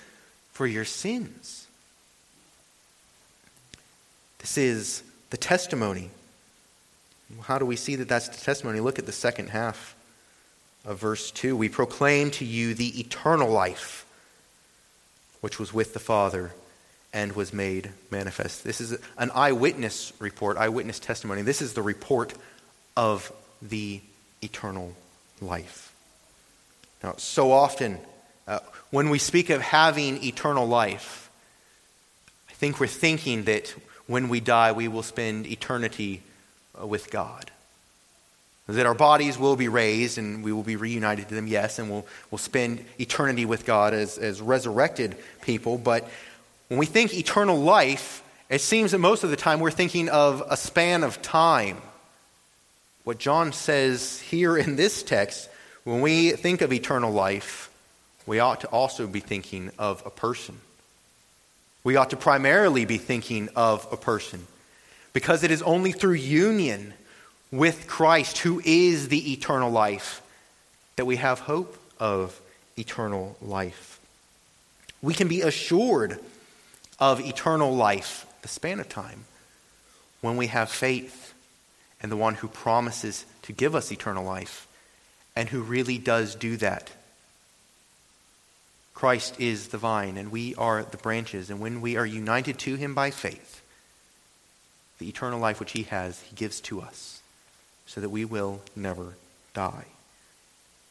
for 0.52 0.66
your 0.66 0.84
sins. 0.84 1.68
This 4.40 4.58
is 4.58 5.04
the 5.30 5.38
testimony. 5.38 6.10
How 7.44 7.58
do 7.58 7.66
we 7.66 7.76
see 7.76 7.96
that 7.96 8.08
that's 8.08 8.30
the 8.30 8.44
testimony? 8.44 8.80
Look 8.80 9.00
at 9.00 9.06
the 9.06 9.12
second 9.12 9.50
half 9.50 9.96
of 10.86 11.00
verse 11.00 11.32
2, 11.32 11.56
we 11.56 11.70
proclaim 11.70 12.32
to 12.32 12.46
you 12.46 12.74
the 12.74 13.00
eternal 13.00 13.50
life 13.50 14.06
which 15.42 15.60
was 15.60 15.74
with 15.74 15.94
the 15.94 16.00
Father 16.00 16.52
and 17.14 17.34
was 17.34 17.54
made 17.54 17.92
manifest. 18.10 18.64
This 18.64 18.80
is 18.80 18.98
an 19.18 19.32
eyewitness 19.34 20.14
report, 20.20 20.58
eyewitness 20.58 21.00
testimony. 21.00 21.42
This 21.42 21.62
is 21.62 21.74
the 21.74 21.82
report 21.82 22.34
of 22.96 23.32
the 23.62 24.02
eternal 24.42 24.94
life. 25.42 25.94
Now, 27.04 27.16
so 27.18 27.52
often, 27.52 28.00
uh, 28.48 28.60
when 28.92 29.10
we 29.10 29.18
speak 29.18 29.50
of 29.50 29.62
having 29.62 30.24
eternal 30.24 30.68
life, 30.68 31.30
I 32.50 32.54
think 32.54 32.80
we're 32.80 32.88
thinking 32.88 33.44
that 33.44 33.74
when 34.08 34.30
we 34.30 34.40
die, 34.40 34.72
we 34.72 34.88
will 34.88 35.04
spend 35.04 35.48
eternity 35.48 36.22
Uh, 36.80 36.88
with 36.88 37.12
God. 37.12 37.52
That 38.68 38.86
our 38.86 38.94
bodies 38.94 39.38
will 39.38 39.58
be 39.58 39.68
raised 39.68 40.18
and 40.18 40.42
we 40.42 40.54
will 40.54 40.64
be 40.64 40.78
reunited 40.78 41.28
to 41.28 41.36
them, 41.36 41.46
yes, 41.46 41.80
and 41.80 41.90
we'll, 41.90 42.06
we'll 42.30 42.38
spend 42.38 42.86
eternity 42.98 43.44
with 43.44 43.66
God 43.66 43.94
as, 43.94 44.18
as 44.18 44.42
resurrected 44.42 45.18
people. 45.42 45.78
But 45.78 46.08
when 46.70 46.80
we 46.80 46.86
think 46.86 47.14
eternal 47.14 47.60
life, 47.60 48.24
it 48.50 48.62
seems 48.62 48.92
that 48.92 49.00
most 49.00 49.26
of 49.26 49.30
the 49.30 49.36
time 49.36 49.60
we're 49.60 49.70
thinking 49.70 50.08
of 50.08 50.42
a 50.50 50.56
span 50.56 51.04
of 51.04 51.22
time. 51.22 51.82
What 53.04 53.18
John 53.18 53.52
says 53.52 54.22
here 54.22 54.58
in 54.58 54.78
this 54.78 55.04
text, 55.04 55.50
when 55.84 56.00
we 56.00 56.32
think 56.32 56.62
of 56.62 56.72
eternal 56.72 57.12
life, 57.12 57.70
we 58.26 58.40
ought 58.40 58.62
to 58.62 58.68
also 58.68 59.08
be 59.08 59.20
thinking 59.20 59.72
of 59.78 60.02
a 60.06 60.10
person. 60.10 60.62
We 61.84 61.98
ought 61.98 62.12
to 62.12 62.18
primarily 62.18 62.86
be 62.86 62.98
thinking 62.98 63.50
of 63.58 63.86
a 63.92 63.98
person 63.98 64.48
because 65.14 65.44
it 65.44 65.52
is 65.52 65.62
only 65.62 65.92
through 65.92 66.14
union 66.14 66.94
with 67.52 67.88
Christ, 67.88 68.40
who 68.40 68.62
is 68.64 69.10
the 69.10 69.34
eternal 69.34 69.70
life, 69.70 70.22
that 70.96 71.06
we 71.06 71.18
have 71.18 71.40
hope 71.40 71.78
of 72.00 72.40
eternal 72.78 73.36
life. 73.42 74.00
We 75.02 75.14
can 75.14 75.28
be 75.28 75.42
assured 75.42 76.20
of 77.00 77.20
eternal 77.20 77.76
life, 77.76 78.26
the 78.42 78.48
span 78.48 78.80
of 78.80 78.88
time, 78.88 79.26
when 80.22 80.38
we 80.38 80.48
have 80.48 80.70
faith 80.70 81.34
in 82.02 82.10
the 82.10 82.18
one 82.18 82.36
who 82.36 82.48
promises 82.48 83.26
to 83.44 83.54
give 83.54 83.76
us 83.76 83.92
eternal 83.92 84.24
life 84.24 84.68
and 85.36 85.50
who 85.50 85.62
really 85.62 85.98
does 85.98 86.36
do 86.36 86.58
that. 86.58 86.92
Christ 88.94 89.40
is 89.40 89.70
the 89.70 89.78
vine, 89.78 90.18
and 90.18 90.32
we 90.32 90.54
are 90.56 90.84
the 90.84 90.98
branches. 90.98 91.50
And 91.50 91.60
when 91.60 91.82
we 91.82 91.98
are 91.98 92.06
united 92.06 92.60
to 92.60 92.76
him 92.76 92.94
by 92.94 93.10
faith, 93.10 93.61
the 95.02 95.10
eternal 95.10 95.40
life 95.40 95.60
which 95.60 95.72
he 95.72 95.82
has, 95.84 96.22
he 96.22 96.36
gives 96.36 96.62
to 96.62 96.80
us 96.80 97.24
so 97.88 98.00
that 98.00 98.10
we 98.10 98.24
will 98.24 98.62
never 98.76 99.16
die. 99.56 99.86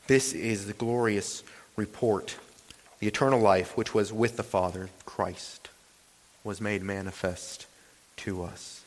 This 0.08 0.32
is 0.32 0.66
the 0.66 0.72
glorious 0.72 1.44
report. 1.76 2.36
The 2.98 3.06
eternal 3.06 3.38
life 3.38 3.76
which 3.76 3.94
was 3.94 4.12
with 4.12 4.36
the 4.36 4.42
Father, 4.42 4.90
Christ, 5.06 5.68
was 6.42 6.60
made 6.60 6.82
manifest 6.82 7.66
to 8.16 8.42
us. 8.42 8.82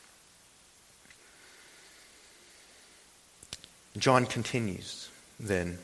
John 3.96 4.26
continues 4.26 5.08
then, 5.40 5.78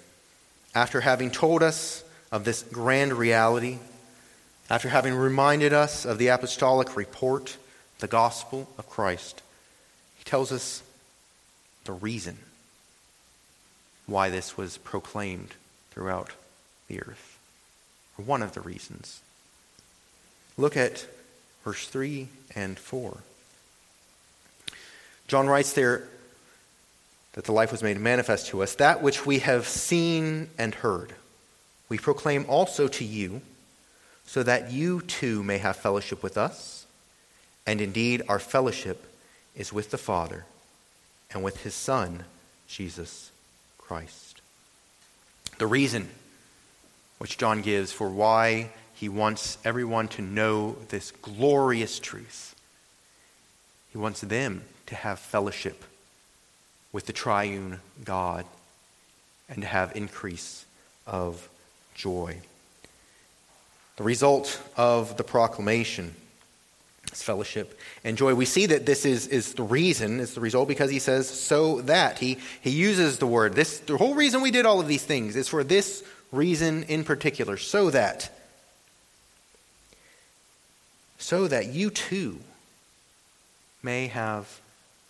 after 0.75 1.01
having 1.01 1.31
told 1.31 1.63
us 1.63 2.05
of 2.31 2.45
this 2.45 2.63
grand 2.63 3.15
reality, 3.15 3.79
after 4.69 4.91
having 4.91 5.15
reminded 5.15 5.73
us 5.73 6.05
of 6.05 6.19
the 6.19 6.29
apostolic 6.29 6.95
report, 6.95 7.57
the 8.01 8.09
gospel 8.09 8.69
of 8.79 8.89
Christ, 8.89 9.43
he 10.19 10.25
tells 10.25 10.53
us 10.53 10.83
the 11.85 11.93
reason 11.93 12.39
why 14.07 14.29
this 14.29 14.57
was 14.57 14.79
proclaimed 14.79 15.55
throughout 15.91 16.33
the 16.89 17.01
earth, 17.01 17.39
or 18.19 18.25
one 18.25 18.43
of 18.43 18.53
the 18.53 18.61
reasons. 18.61 19.21
Look 20.57 20.77
at 20.77 21.07
verse 21.65 21.87
3 21.87 22.29
and 22.55 22.79
4. 22.79 23.19
John 25.29 25.47
writes 25.47 25.73
there, 25.73 26.09
that 27.35 27.45
the 27.45 27.53
life 27.53 27.71
was 27.71 27.83
made 27.83 27.99
manifest 27.99 28.49
to 28.49 28.63
us, 28.63 28.75
that 28.77 29.03
which 29.03 29.25
we 29.25 29.39
have 29.39 29.67
seen 29.67 30.49
and 30.59 30.75
heard, 30.75 31.15
we 31.89 31.99
proclaim 31.99 32.45
also 32.49 32.89
to 32.89 33.05
you, 33.05 33.41
so 34.27 34.43
that 34.43 34.71
you 34.73 35.01
too 35.03 35.43
may 35.43 35.59
have 35.59 35.77
fellowship 35.77 36.23
with 36.23 36.37
us. 36.37 36.80
And 37.67 37.81
indeed, 37.81 38.23
our 38.29 38.39
fellowship 38.39 39.07
is 39.57 39.73
with 39.73 39.91
the 39.91 39.99
Father 39.99 40.45
and 41.33 41.43
with 41.43 41.63
his 41.63 41.75
Son, 41.75 42.25
Jesus 42.69 43.31
Christ. 43.79 44.41
The 45.59 45.67
reason 45.67 46.09
which 47.19 47.37
John 47.37 47.61
gives 47.61 47.93
for 47.93 48.09
why 48.09 48.71
he 48.95 49.09
wants 49.09 49.59
everyone 49.65 50.09
to 50.09 50.23
know 50.23 50.77
this 50.89 51.11
glorious 51.11 51.99
truth, 51.99 52.55
he 53.93 53.99
wants 53.99 54.21
them 54.21 54.63
to 54.87 54.95
have 54.95 55.19
fellowship 55.19 55.85
with 56.93 57.07
the 57.07 57.13
triune 57.13 57.81
God 58.05 58.45
and 59.49 59.63
to 59.63 59.67
have 59.67 59.97
increase 59.97 60.65
of 61.07 61.49
joy. 61.95 62.39
The 63.97 64.05
result 64.05 64.61
of 64.77 65.17
the 65.17 65.25
proclamation 65.25 66.15
fellowship 67.11 67.79
and 68.05 68.17
joy. 68.17 68.35
We 68.35 68.45
see 68.45 68.67
that 68.67 68.87
this 68.87 69.05
is, 69.05 69.27
is 69.27 69.55
the 69.55 69.63
reason, 69.63 70.21
is 70.21 70.35
the 70.35 70.41
result 70.41 70.69
because 70.69 70.91
he 70.91 70.99
says, 70.99 71.29
so 71.29 71.81
that. 71.83 72.19
He, 72.19 72.39
he 72.61 72.71
uses 72.71 73.19
the 73.19 73.27
word. 73.27 73.55
This, 73.55 73.79
the 73.81 73.97
whole 73.97 74.15
reason 74.15 74.43
we 74.43 74.51
did 74.51 74.67
all 74.67 74.81
of 74.81 74.89
these 74.89 75.05
things 75.05 75.37
is 75.37 75.49
for 75.49 75.65
this 75.65 76.05
reason 76.33 76.85
in 76.85 77.05
particular, 77.05 77.57
so 77.57 77.91
that. 77.91 78.31
So 81.19 81.49
that 81.49 81.67
you 81.67 81.91
too 81.91 82.41
may 83.83 84.09
have 84.09 84.61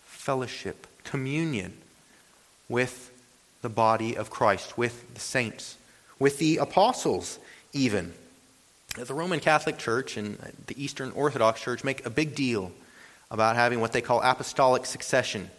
fellowship 0.05 0.87
communion 1.03 1.73
with 2.69 3.11
the 3.61 3.69
body 3.69 4.15
of 4.15 4.29
Christ, 4.29 4.77
with 4.77 5.13
the 5.13 5.19
saints, 5.19 5.77
with 6.19 6.39
the 6.39 6.57
apostles, 6.57 7.39
even. 7.73 8.13
The 8.95 9.13
Roman 9.13 9.39
Catholic 9.39 9.77
Church 9.77 10.17
and 10.17 10.37
the 10.67 10.83
Eastern 10.83 11.11
Orthodox 11.11 11.61
Church 11.61 11.83
make 11.83 12.05
a 12.05 12.09
big 12.09 12.35
deal 12.35 12.73
about 13.29 13.55
having 13.55 13.79
what 13.79 13.93
they 13.93 14.01
call 14.01 14.21
apostolic 14.21 14.85
succession. 14.85 15.49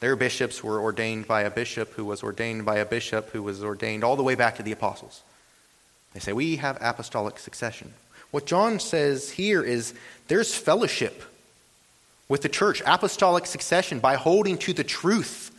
Their 0.00 0.16
bishops 0.16 0.64
were 0.64 0.80
ordained 0.80 1.28
by 1.28 1.42
a 1.42 1.50
bishop 1.50 1.92
who 1.92 2.06
was 2.06 2.22
ordained 2.22 2.64
by 2.64 2.76
a 2.76 2.86
bishop 2.86 3.30
who 3.30 3.42
was 3.42 3.62
ordained 3.62 4.02
all 4.02 4.16
the 4.16 4.22
way 4.22 4.34
back 4.34 4.56
to 4.56 4.62
the 4.62 4.72
apostles. 4.72 5.22
They 6.14 6.20
say, 6.20 6.32
We 6.32 6.56
have 6.56 6.78
apostolic 6.80 7.38
succession. 7.38 7.92
What 8.30 8.46
John 8.46 8.80
says 8.80 9.30
here 9.30 9.62
is 9.62 9.92
there's 10.28 10.54
fellowship 10.54 11.22
with 12.28 12.40
the 12.40 12.48
church, 12.48 12.82
apostolic 12.86 13.44
succession, 13.44 13.98
by 13.98 14.14
holding 14.14 14.56
to 14.58 14.72
the 14.72 14.84
truth 14.84 15.50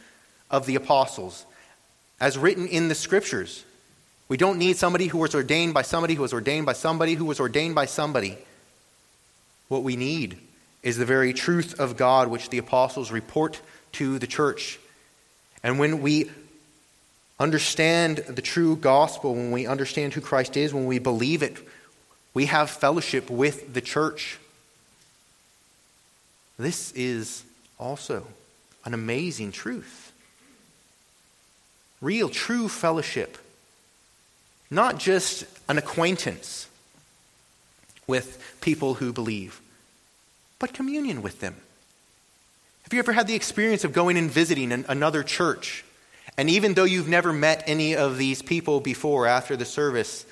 of 0.50 0.66
the 0.66 0.76
apostles 0.76 1.46
as 2.20 2.38
written 2.38 2.68
in 2.68 2.88
the 2.88 2.96
scriptures. 2.96 3.64
We 4.32 4.38
don't 4.38 4.60
need 4.60 4.78
somebody 4.78 5.08
who 5.08 5.18
was 5.18 5.36
ordained 5.36 5.74
by 5.74 5.82
somebody 5.82 6.16
who 6.16 6.22
was 6.22 6.32
ordained 6.32 6.66
by 6.66 6.72
somebody 6.72 7.16
who 7.16 7.26
was 7.26 7.42
ordained 7.42 7.76
by 7.76 7.84
somebody. 7.84 8.38
What 9.68 9.84
we 9.84 9.98
need 9.98 10.38
is 10.84 10.96
the 10.96 11.04
very 11.04 11.34
truth 11.34 11.78
of 11.82 11.98
God 11.98 12.30
which 12.30 12.50
the 12.50 12.58
apostles 12.58 13.12
report 13.12 13.60
to 13.92 14.20
the 14.20 14.28
church. 14.28 14.80
And 15.64 15.80
when 15.80 16.02
we 16.02 16.32
understand 17.42 18.20
the 18.20 18.42
true 18.42 18.78
gospel, 18.78 19.36
when 19.36 19.52
we 19.52 19.68
understand 19.68 20.14
who 20.14 20.22
Christ 20.22 20.56
is, 20.56 20.74
when 20.74 20.86
we 20.86 20.98
believe 20.98 21.44
it, 21.44 21.58
we 22.34 22.46
have 22.46 22.70
fellowship 22.70 23.30
with 23.30 23.74
the 23.74 23.82
church. 23.82 24.40
This 26.58 26.94
is 26.94 27.44
also 27.78 28.26
an 28.86 28.94
amazing 28.94 29.52
truth. 29.52 30.14
Real, 32.00 32.30
true 32.30 32.70
fellowship. 32.70 33.38
Not 34.72 34.98
just 34.98 35.44
an 35.68 35.78
acquaintance 35.78 36.68
with 38.08 38.58
people 38.62 38.96
who 38.96 39.12
believe, 39.12 39.60
but 40.60 40.74
communion 40.74 41.22
with 41.22 41.42
them. 41.42 41.56
Have 42.84 42.94
you 42.94 43.00
ever 43.00 43.12
had 43.12 43.28
the 43.28 43.36
experience 43.36 43.84
of 43.84 43.94
going 43.94 44.18
and 44.18 44.32
visiting 44.32 44.72
an, 44.72 44.86
another 44.88 45.24
church? 45.24 45.84
And 46.38 46.50
even 46.50 46.74
though 46.74 46.86
you've 46.86 47.10
never 47.10 47.34
met 47.34 47.64
any 47.68 47.96
of 47.96 48.18
these 48.18 48.42
people 48.42 48.80
before 48.80 49.28
after 49.28 49.58
the 49.58 49.66
service, 49.66 50.26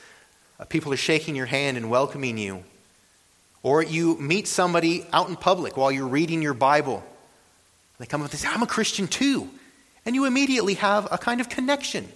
uh, 0.58 0.66
people 0.66 0.94
are 0.94 0.98
shaking 0.98 1.36
your 1.36 1.46
hand 1.46 1.76
and 1.78 1.90
welcoming 1.90 2.38
you. 2.38 2.64
Or 3.62 3.84
you 3.84 4.18
meet 4.18 4.48
somebody 4.48 5.06
out 5.12 5.28
in 5.28 5.36
public 5.36 5.76
while 5.76 5.92
you're 5.92 6.08
reading 6.08 6.42
your 6.42 6.54
Bible. 6.54 7.04
They 7.98 8.06
come 8.06 8.22
up 8.22 8.32
and 8.32 8.40
say, 8.40 8.48
I'm 8.48 8.64
a 8.64 8.68
Christian 8.68 9.08
too. 9.08 9.50
And 10.06 10.16
you 10.16 10.24
immediately 10.24 10.76
have 10.76 11.10
a 11.12 11.18
kind 11.18 11.42
of 11.42 11.50
connection 11.50 12.08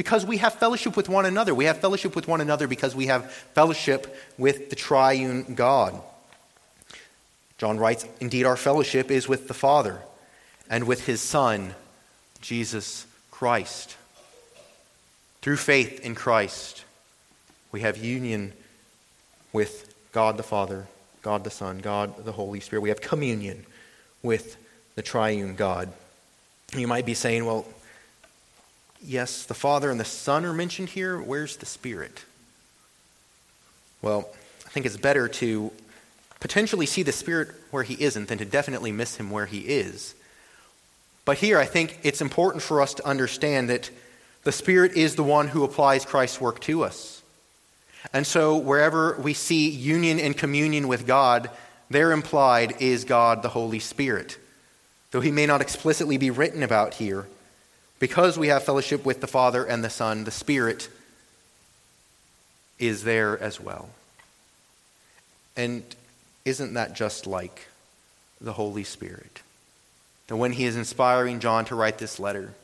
because 0.00 0.24
we 0.24 0.38
have 0.38 0.54
fellowship 0.54 0.96
with 0.96 1.10
one 1.10 1.26
another. 1.26 1.54
We 1.54 1.66
have 1.66 1.76
fellowship 1.76 2.16
with 2.16 2.26
one 2.26 2.40
another 2.40 2.66
because 2.66 2.96
we 2.96 3.08
have 3.08 3.30
fellowship 3.30 4.16
with 4.38 4.70
the 4.70 4.74
triune 4.74 5.54
God. 5.54 6.00
John 7.58 7.76
writes, 7.76 8.06
Indeed, 8.18 8.46
our 8.46 8.56
fellowship 8.56 9.10
is 9.10 9.28
with 9.28 9.46
the 9.46 9.52
Father 9.52 10.00
and 10.70 10.84
with 10.84 11.04
his 11.04 11.20
Son, 11.20 11.74
Jesus 12.40 13.06
Christ. 13.30 13.94
Through 15.42 15.58
faith 15.58 16.00
in 16.00 16.14
Christ, 16.14 16.82
we 17.70 17.82
have 17.82 17.98
union 17.98 18.54
with 19.52 19.94
God 20.12 20.38
the 20.38 20.42
Father, 20.42 20.86
God 21.20 21.44
the 21.44 21.50
Son, 21.50 21.78
God 21.78 22.24
the 22.24 22.32
Holy 22.32 22.60
Spirit. 22.60 22.80
We 22.80 22.88
have 22.88 23.02
communion 23.02 23.66
with 24.22 24.56
the 24.94 25.02
triune 25.02 25.56
God. 25.56 25.92
You 26.74 26.86
might 26.86 27.04
be 27.04 27.12
saying, 27.12 27.44
well, 27.44 27.66
yes, 29.04 29.44
the 29.44 29.54
Father 29.54 29.90
and 29.90 29.98
the 29.98 30.04
Son 30.04 30.44
are 30.44 30.52
mentioned 30.52 30.90
here. 30.90 31.20
Where's 31.20 31.56
the 31.56 31.66
Spirit? 31.66 32.24
Well, 34.02 34.28
I 34.66 34.70
think 34.70 34.86
it's 34.86 34.96
better 34.96 35.28
to 35.28 35.72
potentially 36.38 36.86
see 36.86 37.02
the 37.02 37.12
Spirit 37.12 37.48
where 37.70 37.82
he 37.82 38.02
isn't 38.02 38.28
than 38.28 38.38
to 38.38 38.44
definitely 38.44 38.92
miss 38.92 39.16
him 39.16 39.30
where 39.30 39.46
he 39.46 39.60
is. 39.60 40.14
But 41.24 41.38
here, 41.38 41.58
I 41.58 41.66
think 41.66 41.98
it's 42.02 42.20
important 42.20 42.62
for 42.62 42.80
us 42.80 42.94
to 42.94 43.06
understand 43.06 43.68
that 43.68 43.90
the 44.44 44.52
Spirit 44.52 44.92
is 44.92 45.16
the 45.16 45.22
one 45.22 45.48
who 45.48 45.64
applies 45.64 46.04
Christ's 46.04 46.40
work 46.40 46.60
to 46.60 46.82
us. 46.82 47.22
And 48.12 48.26
so, 48.26 48.56
wherever 48.56 49.16
we 49.20 49.34
see 49.34 49.68
union 49.68 50.18
and 50.18 50.36
communion 50.36 50.88
with 50.88 51.06
God, 51.06 51.50
there 51.90 52.12
implied 52.12 52.80
is 52.80 53.04
God 53.04 53.42
the 53.42 53.50
Holy 53.50 53.78
Spirit. 53.78 54.38
Though 55.10 55.20
he 55.20 55.30
may 55.30 55.44
not 55.44 55.60
explicitly 55.60 56.16
be 56.16 56.30
written 56.30 56.62
about 56.62 56.94
here, 56.94 57.26
because 58.00 58.36
we 58.36 58.48
have 58.48 58.64
fellowship 58.64 59.04
with 59.04 59.20
the 59.20 59.28
Father 59.28 59.64
and 59.64 59.84
the 59.84 59.90
Son, 59.90 60.24
the 60.24 60.32
Spirit 60.32 60.88
is 62.80 63.04
there 63.04 63.38
as 63.38 63.60
well. 63.60 63.90
And 65.56 65.84
isn't 66.44 66.74
that 66.74 66.94
just 66.94 67.28
like 67.28 67.68
the 68.40 68.54
Holy 68.54 68.82
Spirit? 68.82 69.42
That 70.26 70.36
when 70.36 70.52
he 70.52 70.64
is 70.64 70.74
inspiring 70.74 71.38
John 71.38 71.64
to 71.66 71.76
write 71.76 71.98
this 71.98 72.18
letter, 72.18 72.54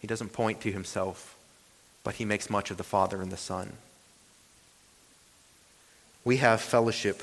he 0.00 0.06
doesn't 0.06 0.34
point 0.34 0.60
to 0.60 0.72
himself, 0.72 1.34
but 2.02 2.16
he 2.16 2.26
makes 2.26 2.50
much 2.50 2.70
of 2.70 2.76
the 2.76 2.84
Father 2.84 3.22
and 3.22 3.32
the 3.32 3.38
Son 3.38 3.72
we 6.24 6.38
have 6.38 6.60
fellowship 6.60 7.22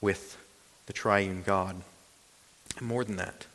with 0.00 0.36
the 0.86 0.92
triune 0.92 1.42
God. 1.42 1.76
And 2.76 2.86
more 2.86 3.04
than 3.04 3.16
that, 3.16 3.46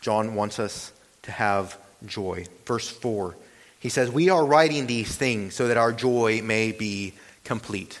John 0.00 0.34
wants 0.34 0.58
us 0.58 0.92
to 1.22 1.32
have 1.32 1.78
joy. 2.06 2.46
Verse 2.66 2.88
4, 2.88 3.36
he 3.78 3.88
says, 3.88 4.10
We 4.10 4.28
are 4.28 4.44
writing 4.44 4.86
these 4.86 5.14
things 5.14 5.54
so 5.54 5.68
that 5.68 5.76
our 5.76 5.92
joy 5.92 6.42
may 6.42 6.72
be 6.72 7.14
complete. 7.44 8.00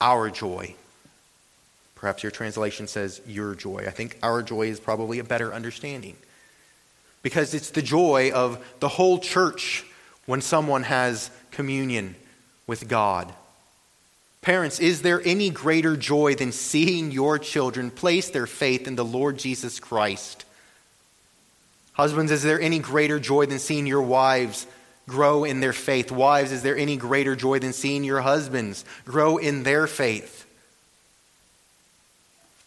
Our 0.00 0.30
joy. 0.30 0.74
Perhaps 1.94 2.22
your 2.22 2.32
translation 2.32 2.86
says 2.86 3.20
your 3.26 3.54
joy. 3.54 3.84
I 3.86 3.90
think 3.90 4.18
our 4.22 4.42
joy 4.42 4.68
is 4.68 4.80
probably 4.80 5.18
a 5.18 5.24
better 5.24 5.52
understanding. 5.52 6.16
Because 7.22 7.54
it's 7.54 7.70
the 7.70 7.82
joy 7.82 8.30
of 8.32 8.64
the 8.80 8.88
whole 8.88 9.18
church 9.18 9.84
when 10.26 10.40
someone 10.40 10.82
has 10.82 11.30
communion 11.50 12.14
with 12.66 12.88
God 12.88 13.32
Parents, 14.46 14.78
is 14.78 15.02
there 15.02 15.20
any 15.24 15.50
greater 15.50 15.96
joy 15.96 16.36
than 16.36 16.52
seeing 16.52 17.10
your 17.10 17.36
children 17.36 17.90
place 17.90 18.30
their 18.30 18.46
faith 18.46 18.86
in 18.86 18.94
the 18.94 19.04
Lord 19.04 19.40
Jesus 19.40 19.80
Christ? 19.80 20.44
Husbands, 21.96 22.30
is 22.30 22.42
there 22.42 22.60
any 22.60 22.78
greater 22.78 23.18
joy 23.18 23.46
than 23.46 23.58
seeing 23.58 23.86
your 23.86 24.02
wives 24.02 24.66
grow 25.08 25.44
in 25.44 25.60
their 25.60 25.72
faith? 25.72 26.12
Wives, 26.12 26.52
is 26.52 26.62
there 26.62 26.76
any 26.76 26.98
greater 26.98 27.34
joy 27.34 27.58
than 27.58 27.72
seeing 27.72 28.04
your 28.04 28.20
husbands 28.20 28.84
grow 29.06 29.38
in 29.38 29.62
their 29.62 29.86
faith? 29.86 30.44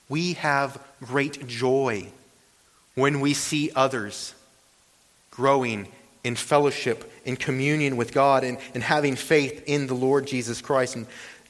We 0.09 0.33
have 0.33 0.83
great 1.03 1.45
joy 1.45 2.07
when 2.95 3.19
we 3.21 3.35
see 3.35 3.71
others 3.75 4.33
growing 5.29 5.87
in 6.23 6.35
fellowship, 6.35 7.13
in 7.23 7.35
communion 7.35 7.97
with 7.97 8.11
God, 8.11 8.43
and, 8.43 8.57
and 8.73 8.81
having 8.81 9.15
faith 9.15 9.63
in 9.67 9.85
the 9.85 9.93
Lord 9.93 10.25
Jesus 10.25 10.59
Christ. 10.59 10.95
And 10.95 11.05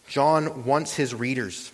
John 0.09 0.65
wants 0.65 0.93
his 0.93 1.15
readers 1.15 1.71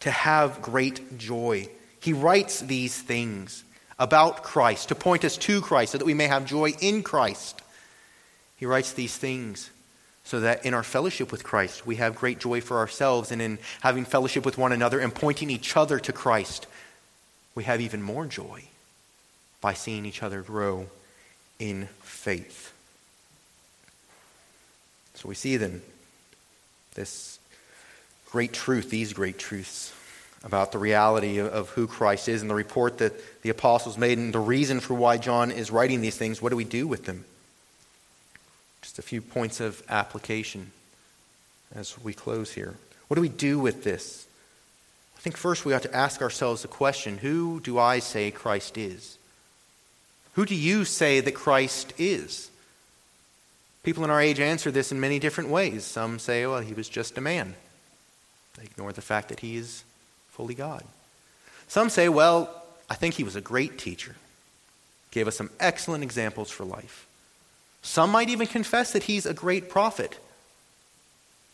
to 0.00 0.10
have 0.10 0.60
great 0.60 1.16
joy. 1.16 1.70
He 1.98 2.12
writes 2.12 2.60
these 2.60 3.00
things 3.00 3.64
about 3.98 4.42
Christ, 4.42 4.88
to 4.88 4.94
point 4.94 5.24
us 5.24 5.36
to 5.38 5.60
Christ, 5.60 5.92
so 5.92 5.98
that 5.98 6.04
we 6.04 6.14
may 6.14 6.26
have 6.26 6.44
joy 6.44 6.74
in 6.80 7.02
Christ. 7.02 7.62
He 8.56 8.66
writes 8.66 8.92
these 8.92 9.16
things 9.16 9.70
so 10.24 10.40
that 10.40 10.66
in 10.66 10.74
our 10.74 10.82
fellowship 10.82 11.30
with 11.30 11.44
Christ, 11.44 11.86
we 11.86 11.96
have 11.96 12.16
great 12.16 12.40
joy 12.40 12.60
for 12.60 12.78
ourselves, 12.78 13.30
and 13.30 13.40
in 13.40 13.58
having 13.80 14.04
fellowship 14.04 14.44
with 14.44 14.58
one 14.58 14.72
another 14.72 14.98
and 14.98 15.14
pointing 15.14 15.50
each 15.50 15.76
other 15.76 15.98
to 16.00 16.12
Christ, 16.12 16.66
we 17.54 17.64
have 17.64 17.80
even 17.80 18.02
more 18.02 18.26
joy 18.26 18.64
by 19.60 19.72
seeing 19.72 20.04
each 20.04 20.22
other 20.22 20.42
grow 20.42 20.86
in 21.58 21.88
faith. 22.02 22.72
So 25.14 25.28
we 25.28 25.34
see 25.34 25.56
then 25.56 25.80
this 26.94 27.38
great 28.30 28.52
truth, 28.52 28.90
these 28.90 29.12
great 29.12 29.38
truths 29.38 29.92
about 30.46 30.70
the 30.70 30.78
reality 30.78 31.40
of 31.40 31.70
who 31.70 31.88
Christ 31.88 32.28
is 32.28 32.40
and 32.40 32.48
the 32.48 32.54
report 32.54 32.98
that 32.98 33.42
the 33.42 33.50
apostles 33.50 33.98
made 33.98 34.16
and 34.16 34.32
the 34.32 34.38
reason 34.38 34.78
for 34.78 34.94
why 34.94 35.18
John 35.18 35.50
is 35.50 35.72
writing 35.72 36.00
these 36.00 36.16
things. 36.16 36.40
What 36.40 36.50
do 36.50 36.56
we 36.56 36.64
do 36.64 36.86
with 36.86 37.04
them? 37.04 37.24
Just 38.80 39.00
a 39.00 39.02
few 39.02 39.20
points 39.20 39.58
of 39.58 39.82
application 39.88 40.70
as 41.74 41.98
we 41.98 42.14
close 42.14 42.52
here. 42.52 42.76
What 43.08 43.16
do 43.16 43.20
we 43.20 43.28
do 43.28 43.58
with 43.58 43.82
this? 43.82 44.28
I 45.16 45.20
think 45.20 45.36
first 45.36 45.64
we 45.64 45.74
ought 45.74 45.82
to 45.82 45.94
ask 45.94 46.22
ourselves 46.22 46.62
the 46.62 46.68
question 46.68 47.18
who 47.18 47.58
do 47.58 47.76
I 47.76 47.98
say 47.98 48.30
Christ 48.30 48.78
is? 48.78 49.18
Who 50.34 50.46
do 50.46 50.54
you 50.54 50.84
say 50.84 51.18
that 51.18 51.34
Christ 51.34 51.92
is? 51.98 52.50
People 53.82 54.04
in 54.04 54.10
our 54.10 54.20
age 54.20 54.38
answer 54.38 54.70
this 54.70 54.92
in 54.92 55.00
many 55.00 55.18
different 55.18 55.50
ways. 55.50 55.84
Some 55.84 56.20
say, 56.20 56.46
well, 56.46 56.60
he 56.60 56.74
was 56.74 56.88
just 56.88 57.18
a 57.18 57.20
man. 57.20 57.56
They 58.56 58.64
ignore 58.64 58.92
the 58.92 59.02
fact 59.02 59.28
that 59.30 59.40
he 59.40 59.56
is 59.56 59.82
fully 60.36 60.54
God. 60.54 60.84
Some 61.66 61.88
say, 61.88 62.08
well, 62.08 62.50
I 62.90 62.94
think 62.94 63.14
he 63.14 63.24
was 63.24 63.36
a 63.36 63.40
great 63.40 63.78
teacher, 63.78 64.14
gave 65.10 65.26
us 65.26 65.36
some 65.36 65.50
excellent 65.58 66.04
examples 66.04 66.50
for 66.50 66.64
life. 66.64 67.06
Some 67.82 68.10
might 68.10 68.28
even 68.28 68.46
confess 68.46 68.92
that 68.92 69.04
he's 69.04 69.24
a 69.24 69.34
great 69.34 69.70
prophet. 69.70 70.18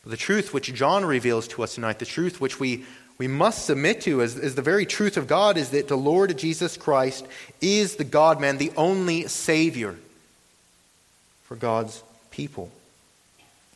The 0.04 0.16
truth 0.16 0.52
which 0.52 0.74
John 0.74 1.04
reveals 1.04 1.46
to 1.48 1.62
us 1.62 1.76
tonight, 1.76 2.00
the 2.00 2.04
truth 2.04 2.40
which 2.40 2.58
we 2.58 2.84
we 3.18 3.28
must 3.28 3.66
submit 3.66 4.00
to 4.00 4.20
as, 4.20 4.36
as 4.36 4.56
the 4.56 4.62
very 4.62 4.84
truth 4.84 5.16
of 5.16 5.28
God 5.28 5.56
is 5.56 5.68
that 5.68 5.86
the 5.86 5.96
Lord 5.96 6.36
Jesus 6.36 6.76
Christ 6.76 7.24
is 7.60 7.94
the 7.94 8.04
God 8.04 8.40
man, 8.40 8.58
the 8.58 8.72
only 8.76 9.28
Savior 9.28 9.94
for 11.44 11.54
God's 11.54 12.02
people. 12.32 12.72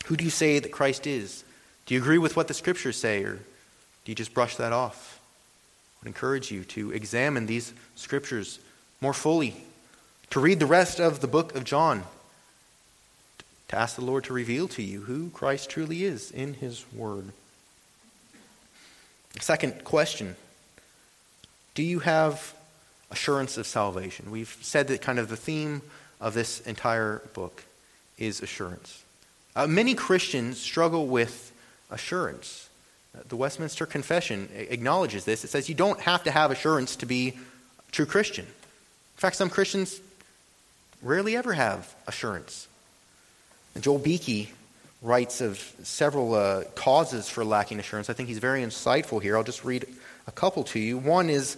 Who 0.07 0.17
do 0.17 0.25
you 0.25 0.31
say 0.31 0.59
that 0.59 0.73
Christ 0.73 1.07
is? 1.07 1.45
Do 1.85 1.95
you 1.95 2.01
agree 2.01 2.19
with 2.19 2.35
what 2.35 2.49
the 2.49 2.55
Scriptures 2.55 2.97
say, 2.97 3.23
or 3.23 3.39
do 4.07 4.13
you 4.13 4.17
just 4.17 4.33
brush 4.33 4.55
that 4.57 4.73
off? 4.73 5.19
I 5.97 6.05
would 6.05 6.07
encourage 6.07 6.53
you 6.53 6.63
to 6.65 6.93
examine 6.93 7.47
these 7.47 7.75
Scriptures 7.97 8.61
more 9.01 9.13
fully, 9.13 9.57
to 10.31 10.39
read 10.39 10.61
the 10.61 10.67
rest 10.67 11.01
of 11.01 11.19
the 11.19 11.27
book 11.27 11.57
of 11.57 11.65
John, 11.65 12.05
to 13.67 13.77
ask 13.77 13.97
the 13.97 14.05
Lord 14.05 14.23
to 14.25 14.33
reveal 14.33 14.69
to 14.69 14.83
you 14.83 15.03
who 15.03 15.31
Christ 15.31 15.71
truly 15.71 16.05
is 16.05 16.31
in 16.31 16.55
His 16.55 16.85
Word. 16.95 17.33
Second 19.41 19.83
question 19.83 20.37
Do 21.75 21.83
you 21.83 21.99
have 21.99 22.55
assurance 23.11 23.59
of 23.59 23.67
salvation? 23.67 24.31
We've 24.31 24.57
said 24.63 24.87
that 24.87 25.03
kind 25.03 25.19
of 25.19 25.29
the 25.29 25.37
theme 25.37 25.83
of 26.21 26.33
this 26.33 26.61
entire 26.61 27.23
book 27.35 27.65
is 28.19 28.41
assurance. 28.41 29.03
Uh, 29.57 29.67
many 29.67 29.97
Christians 29.97 30.61
struggle 30.61 31.09
with 31.09 31.53
assurance. 31.91 32.66
The 33.29 33.37
Westminster 33.37 33.87
Confession 33.87 34.49
acknowledges 34.55 35.25
this. 35.25 35.45
It 35.45 35.49
says 35.49 35.69
you 35.69 35.75
don't 35.75 36.01
have 36.01 36.25
to 36.25 36.31
have 36.31 36.51
assurance 36.51 36.97
to 36.97 37.07
be 37.07 37.35
a 37.89 37.93
true 37.93 38.07
Christian. 38.07 38.45
In 38.45 39.21
fact, 39.21 39.37
some 39.37 39.51
Christians 39.51 40.01
rarely 41.03 41.37
ever 41.37 41.53
have 41.53 41.95
assurance. 42.07 42.69
And 43.75 43.83
Joel 43.83 43.99
Beeke 43.99 44.53
writes 45.03 45.41
of 45.41 45.59
several 45.83 46.35
uh, 46.35 46.65
causes 46.75 47.29
for 47.29 47.45
lacking 47.45 47.79
assurance. 47.79 48.11
I 48.11 48.13
think 48.13 48.29
he's 48.29 48.39
very 48.39 48.63
insightful 48.63 49.23
here. 49.23 49.37
I'll 49.37 49.45
just 49.45 49.65
read 49.65 49.87
a 50.27 50.33
couple 50.33 50.65
to 50.65 50.79
you. 50.79 50.99
One 50.99 51.31
is 51.31 51.57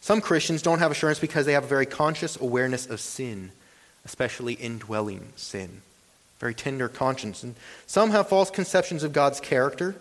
some 0.00 0.20
Christians 0.20 0.62
don't 0.62 0.78
have 0.78 0.90
assurance 0.90 1.18
because 1.18 1.46
they 1.46 1.52
have 1.52 1.64
a 1.64 1.68
very 1.68 1.86
conscious 1.86 2.36
awareness 2.40 2.86
of 2.86 3.00
sin, 3.00 3.50
especially 4.04 4.54
indwelling 4.54 5.32
sin. 5.36 5.82
Very 6.38 6.54
tender 6.54 6.88
conscience. 6.88 7.42
And 7.42 7.54
some 7.86 8.10
have 8.10 8.28
false 8.28 8.50
conceptions 8.50 9.02
of 9.02 9.12
God's 9.12 9.40
character 9.40 9.94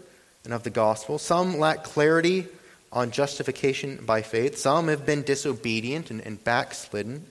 and 0.48 0.54
of 0.54 0.64
the 0.64 0.70
gospel. 0.70 1.18
Some 1.20 1.60
lack 1.60 1.84
clarity 1.84 2.48
on 2.94 3.12
justification 3.12 4.06
by 4.06 4.22
faith. 4.22 4.58
Some 4.58 4.88
have 4.88 5.06
been 5.06 5.24
disobedient 5.24 6.10
and, 6.10 6.22
and 6.22 6.42
backslidden. 6.42 7.26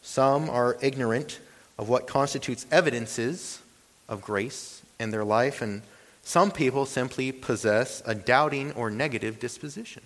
Some 0.00 0.48
are 0.48 0.76
ignorant 0.80 1.40
of 1.76 1.88
what 1.88 2.06
constitutes 2.06 2.64
evidences 2.70 3.60
of 4.08 4.22
grace 4.22 4.80
in 5.00 5.10
their 5.10 5.24
life, 5.24 5.60
and 5.60 5.82
some 6.22 6.52
people 6.52 6.86
simply 6.86 7.32
possess 7.32 8.00
a 8.06 8.14
doubting 8.14 8.70
or 8.74 8.90
negative 8.90 9.40
disposition. 9.40 10.04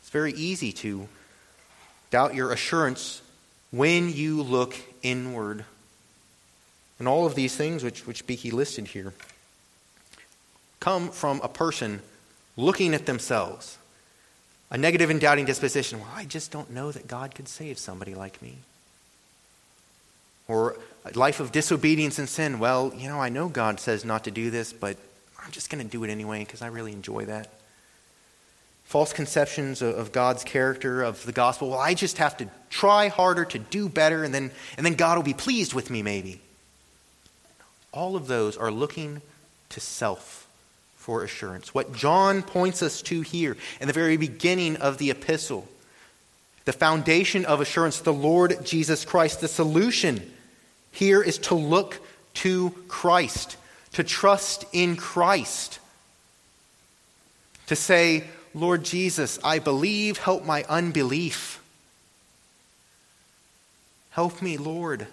It's 0.00 0.10
very 0.10 0.32
easy 0.32 0.72
to 0.72 1.06
doubt 2.10 2.34
your 2.34 2.50
assurance 2.50 3.22
when 3.70 4.12
you 4.12 4.42
look 4.42 4.74
inward. 5.04 5.64
And 6.98 7.06
all 7.06 7.24
of 7.24 7.36
these 7.36 7.54
things, 7.54 7.84
which, 7.84 8.04
which 8.04 8.26
Beeke 8.26 8.52
listed 8.52 8.88
here, 8.88 9.14
come 10.86 11.10
from 11.10 11.40
a 11.42 11.48
person 11.48 12.00
looking 12.56 12.94
at 12.94 13.06
themselves. 13.06 13.76
A 14.70 14.78
negative 14.78 15.10
and 15.10 15.20
doubting 15.20 15.44
disposition. 15.44 15.98
Well, 15.98 16.08
I 16.14 16.24
just 16.24 16.52
don't 16.52 16.70
know 16.70 16.92
that 16.92 17.08
God 17.08 17.34
could 17.34 17.48
save 17.48 17.76
somebody 17.76 18.14
like 18.14 18.40
me. 18.40 18.58
Or 20.46 20.76
a 21.04 21.18
life 21.18 21.40
of 21.40 21.50
disobedience 21.50 22.20
and 22.20 22.28
sin. 22.28 22.60
Well, 22.60 22.92
you 22.96 23.08
know, 23.08 23.20
I 23.20 23.30
know 23.30 23.48
God 23.48 23.80
says 23.80 24.04
not 24.04 24.22
to 24.24 24.30
do 24.30 24.48
this, 24.48 24.72
but 24.72 24.96
I'm 25.44 25.50
just 25.50 25.70
going 25.70 25.84
to 25.84 25.90
do 25.90 26.04
it 26.04 26.08
anyway 26.08 26.44
because 26.44 26.62
I 26.62 26.68
really 26.68 26.92
enjoy 26.92 27.24
that. 27.24 27.50
False 28.84 29.12
conceptions 29.12 29.82
of 29.82 30.12
God's 30.12 30.44
character, 30.44 31.02
of 31.02 31.26
the 31.26 31.32
gospel. 31.32 31.70
Well, 31.70 31.80
I 31.80 31.94
just 31.94 32.18
have 32.18 32.36
to 32.36 32.48
try 32.70 33.08
harder 33.08 33.44
to 33.44 33.58
do 33.58 33.88
better, 33.88 34.22
and 34.22 34.32
then, 34.32 34.52
and 34.76 34.86
then 34.86 34.94
God 34.94 35.16
will 35.16 35.24
be 35.24 35.34
pleased 35.34 35.74
with 35.74 35.90
me, 35.90 36.00
maybe. 36.04 36.40
All 37.92 38.14
of 38.14 38.28
those 38.28 38.56
are 38.56 38.70
looking 38.70 39.20
to 39.70 39.80
self 39.80 40.45
for 41.06 41.22
assurance. 41.22 41.72
What 41.72 41.94
John 41.94 42.42
points 42.42 42.82
us 42.82 43.00
to 43.02 43.20
here 43.20 43.56
in 43.80 43.86
the 43.86 43.92
very 43.92 44.16
beginning 44.16 44.74
of 44.78 44.98
the 44.98 45.12
epistle, 45.12 45.68
the 46.64 46.72
foundation 46.72 47.44
of 47.44 47.60
assurance, 47.60 48.00
the 48.00 48.12
Lord 48.12 48.66
Jesus 48.66 49.04
Christ, 49.04 49.40
the 49.40 49.46
solution 49.46 50.28
here 50.90 51.22
is 51.22 51.38
to 51.38 51.54
look 51.54 52.00
to 52.34 52.70
Christ, 52.88 53.56
to 53.92 54.02
trust 54.02 54.64
in 54.72 54.96
Christ, 54.96 55.78
to 57.68 57.76
say, 57.76 58.24
Lord 58.52 58.82
Jesus, 58.82 59.38
I 59.44 59.60
believe, 59.60 60.18
help 60.18 60.44
my 60.44 60.64
unbelief. 60.68 61.62
Help 64.10 64.42
me, 64.42 64.56
Lord. 64.56 65.06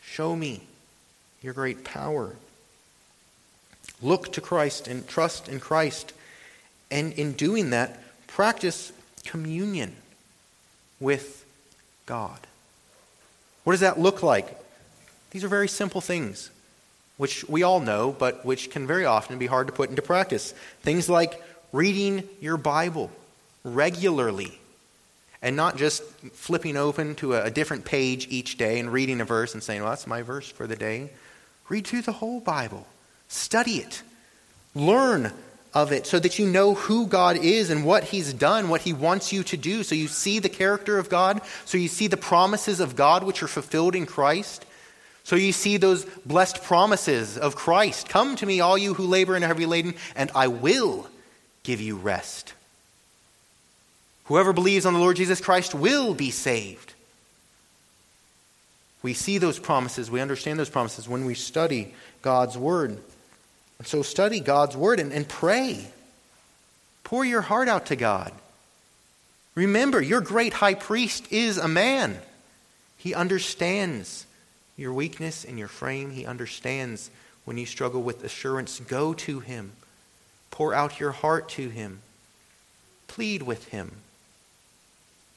Show 0.00 0.34
me 0.34 0.62
your 1.42 1.52
great 1.52 1.84
power. 1.84 2.34
Look 4.02 4.32
to 4.32 4.40
Christ 4.40 4.88
and 4.88 5.06
trust 5.06 5.48
in 5.48 5.60
Christ. 5.60 6.12
And 6.90 7.12
in 7.12 7.32
doing 7.32 7.70
that, 7.70 8.00
practice 8.26 8.92
communion 9.24 9.94
with 10.98 11.44
God. 12.06 12.38
What 13.64 13.74
does 13.74 13.80
that 13.80 13.98
look 13.98 14.22
like? 14.22 14.56
These 15.30 15.44
are 15.44 15.48
very 15.48 15.68
simple 15.68 16.00
things, 16.00 16.50
which 17.16 17.48
we 17.48 17.62
all 17.62 17.80
know, 17.80 18.14
but 18.18 18.44
which 18.44 18.70
can 18.70 18.86
very 18.86 19.04
often 19.04 19.38
be 19.38 19.46
hard 19.46 19.66
to 19.68 19.72
put 19.72 19.90
into 19.90 20.02
practice. 20.02 20.52
Things 20.82 21.08
like 21.08 21.40
reading 21.72 22.28
your 22.40 22.56
Bible 22.56 23.10
regularly 23.62 24.58
and 25.42 25.56
not 25.56 25.76
just 25.76 26.02
flipping 26.32 26.76
open 26.76 27.14
to 27.16 27.34
a, 27.34 27.50
different 27.50 27.84
page 27.84 28.26
each 28.30 28.58
day 28.58 28.78
and 28.78 28.92
reading 28.92 29.20
a 29.20 29.24
verse 29.24 29.54
and 29.54 29.62
saying, 29.62 29.80
well, 29.82 29.90
that's 29.90 30.06
my 30.06 30.22
verse 30.22 30.50
for 30.50 30.66
the 30.66 30.76
day. 30.76 31.10
Read 31.68 31.86
through 31.86 32.02
the 32.02 32.12
whole 32.12 32.40
Bible, 32.40 32.86
study 33.30 33.76
it, 33.78 34.02
learn 34.74 35.32
of 35.72 35.92
it 35.92 36.06
so 36.06 36.18
that 36.18 36.38
you 36.38 36.46
know 36.46 36.74
who 36.74 37.06
God 37.06 37.36
is 37.36 37.70
and 37.70 37.84
what 37.84 38.04
He's 38.04 38.32
done, 38.32 38.68
what 38.68 38.80
He 38.82 38.92
wants 38.92 39.32
you 39.32 39.42
to 39.44 39.56
do. 39.56 39.82
So 39.82 39.94
you 39.94 40.08
see 40.08 40.40
the 40.40 40.48
character 40.48 40.98
of 40.98 41.08
God, 41.08 41.40
so 41.64 41.78
you 41.78 41.88
see 41.88 42.08
the 42.08 42.16
promises 42.16 42.80
of 42.80 42.96
God 42.96 43.22
which 43.22 43.42
are 43.42 43.48
fulfilled 43.48 43.94
in 43.94 44.04
Christ. 44.04 44.66
So 45.22 45.36
you 45.36 45.52
see 45.52 45.76
those 45.76 46.04
blessed 46.26 46.64
promises 46.64 47.38
of 47.38 47.54
Christ 47.54 48.08
Come 48.08 48.36
to 48.36 48.46
me, 48.46 48.60
all 48.60 48.76
you 48.76 48.94
who 48.94 49.06
labor 49.06 49.36
and 49.36 49.44
are 49.44 49.48
heavy 49.48 49.66
laden, 49.66 49.94
and 50.16 50.30
I 50.34 50.48
will 50.48 51.08
give 51.62 51.80
you 51.80 51.96
rest. 51.96 52.52
Whoever 54.24 54.52
believes 54.52 54.86
on 54.86 54.92
the 54.92 55.00
Lord 55.00 55.16
Jesus 55.16 55.40
Christ 55.40 55.74
will 55.74 56.14
be 56.14 56.30
saved. 56.30 56.94
We 59.02 59.14
see 59.14 59.38
those 59.38 59.58
promises, 59.58 60.10
we 60.10 60.20
understand 60.20 60.58
those 60.58 60.68
promises 60.68 61.08
when 61.08 61.24
we 61.24 61.34
study 61.34 61.94
God's 62.22 62.58
Word. 62.58 63.00
And 63.80 63.86
so 63.86 64.02
study 64.02 64.40
God's 64.40 64.76
Word 64.76 65.00
and, 65.00 65.10
and 65.10 65.26
pray. 65.26 65.86
Pour 67.02 67.24
your 67.24 67.40
heart 67.40 67.66
out 67.66 67.86
to 67.86 67.96
God. 67.96 68.30
Remember, 69.54 70.02
your 70.02 70.20
great 70.20 70.52
high 70.52 70.74
priest 70.74 71.32
is 71.32 71.56
a 71.56 71.66
man. 71.66 72.18
He 72.98 73.14
understands 73.14 74.26
your 74.76 74.92
weakness 74.92 75.46
and 75.46 75.58
your 75.58 75.66
frame. 75.66 76.10
He 76.10 76.26
understands 76.26 77.10
when 77.46 77.56
you 77.56 77.64
struggle 77.64 78.02
with 78.02 78.22
assurance. 78.22 78.80
Go 78.80 79.14
to 79.14 79.40
him. 79.40 79.72
Pour 80.50 80.74
out 80.74 81.00
your 81.00 81.12
heart 81.12 81.48
to 81.50 81.70
him. 81.70 82.00
Plead 83.08 83.40
with 83.40 83.68
him. 83.68 83.92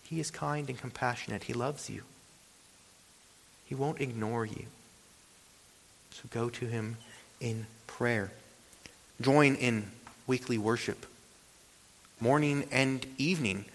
He 0.04 0.20
is 0.20 0.32
kind 0.32 0.68
and 0.68 0.78
compassionate. 0.78 1.44
He 1.44 1.54
loves 1.54 1.90
you. 1.90 2.04
He 3.66 3.74
won't 3.74 4.02
ignore 4.02 4.46
you. 4.46 4.66
So 6.12 6.24
go 6.30 6.50
to 6.50 6.66
him 6.66 6.98
in 7.40 7.68
prayer. 7.94 8.32
Join 9.22 9.54
in 9.54 9.86
weekly 10.26 10.58
worship, 10.58 11.06
morning 12.20 12.66
and 12.72 13.06
evening. 13.20 13.66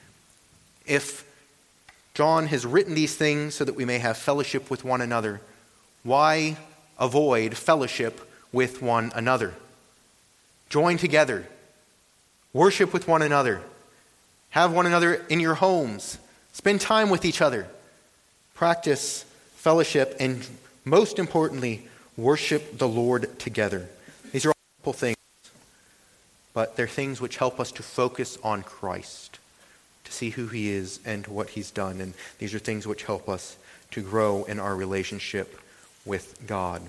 If 0.87 1.25
John 2.15 2.49
has 2.49 2.67
written 2.67 2.95
these 2.95 3.15
things 3.15 3.55
so 3.55 3.65
that 3.65 3.77
we 3.77 3.85
may 3.85 3.99
have 3.99 4.17
fellowship 4.17 4.73
with 4.73 4.83
one 4.83 5.01
another, 5.01 5.41
why 6.03 6.57
avoid 6.99 7.57
fellowship 7.57 8.29
with 8.53 8.83
one 8.83 9.13
another? 9.15 9.55
Join 10.69 10.99
together, 10.99 11.47
worship 12.53 12.93
with 12.93 13.07
one 13.07 13.23
another, 13.23 13.63
have 14.51 14.73
one 14.73 14.87
another 14.87 15.25
in 15.29 15.39
your 15.39 15.55
homes, 15.55 16.19
spend 16.53 16.81
time 16.81 17.09
with 17.09 17.25
each 17.25 17.41
other, 17.41 17.69
practice 18.55 19.25
fellowship, 19.55 20.17
and 20.19 20.45
most 20.85 21.21
importantly, 21.21 21.87
worship 22.17 22.79
the 22.79 22.89
Lord 22.89 23.39
together. 23.39 23.89
Simple 24.79 24.93
things, 24.93 25.17
but 26.55 26.77
they're 26.77 26.87
things 26.87 27.21
which 27.21 27.37
help 27.37 27.59
us 27.59 27.73
to 27.73 27.83
focus 27.83 28.39
on 28.45 28.63
Christ, 28.63 29.39
to 30.05 30.13
see 30.13 30.31
who 30.31 30.47
He 30.47 30.71
is 30.71 31.01
and 31.05 31.27
what 31.27 31.51
He's 31.51 31.73
done. 31.73 32.01
And 32.01 32.15
these 32.39 32.55
are 32.55 32.61
things 32.61 32.87
which 32.87 33.03
help 33.03 33.29
us 33.29 33.57
to 33.91 34.03
grow 34.03 34.45
in 34.45 34.61
our 34.61 34.77
relationship 34.77 35.61
with 36.05 36.39
God. 36.47 36.83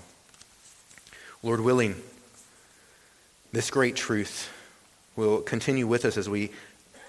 Lord 1.42 1.60
willing, 1.60 1.96
this 3.52 3.70
great 3.70 3.96
truth 3.96 4.48
will 5.16 5.40
continue 5.40 5.86
with 5.86 6.04
us 6.04 6.16
as 6.16 6.28
we 6.28 6.52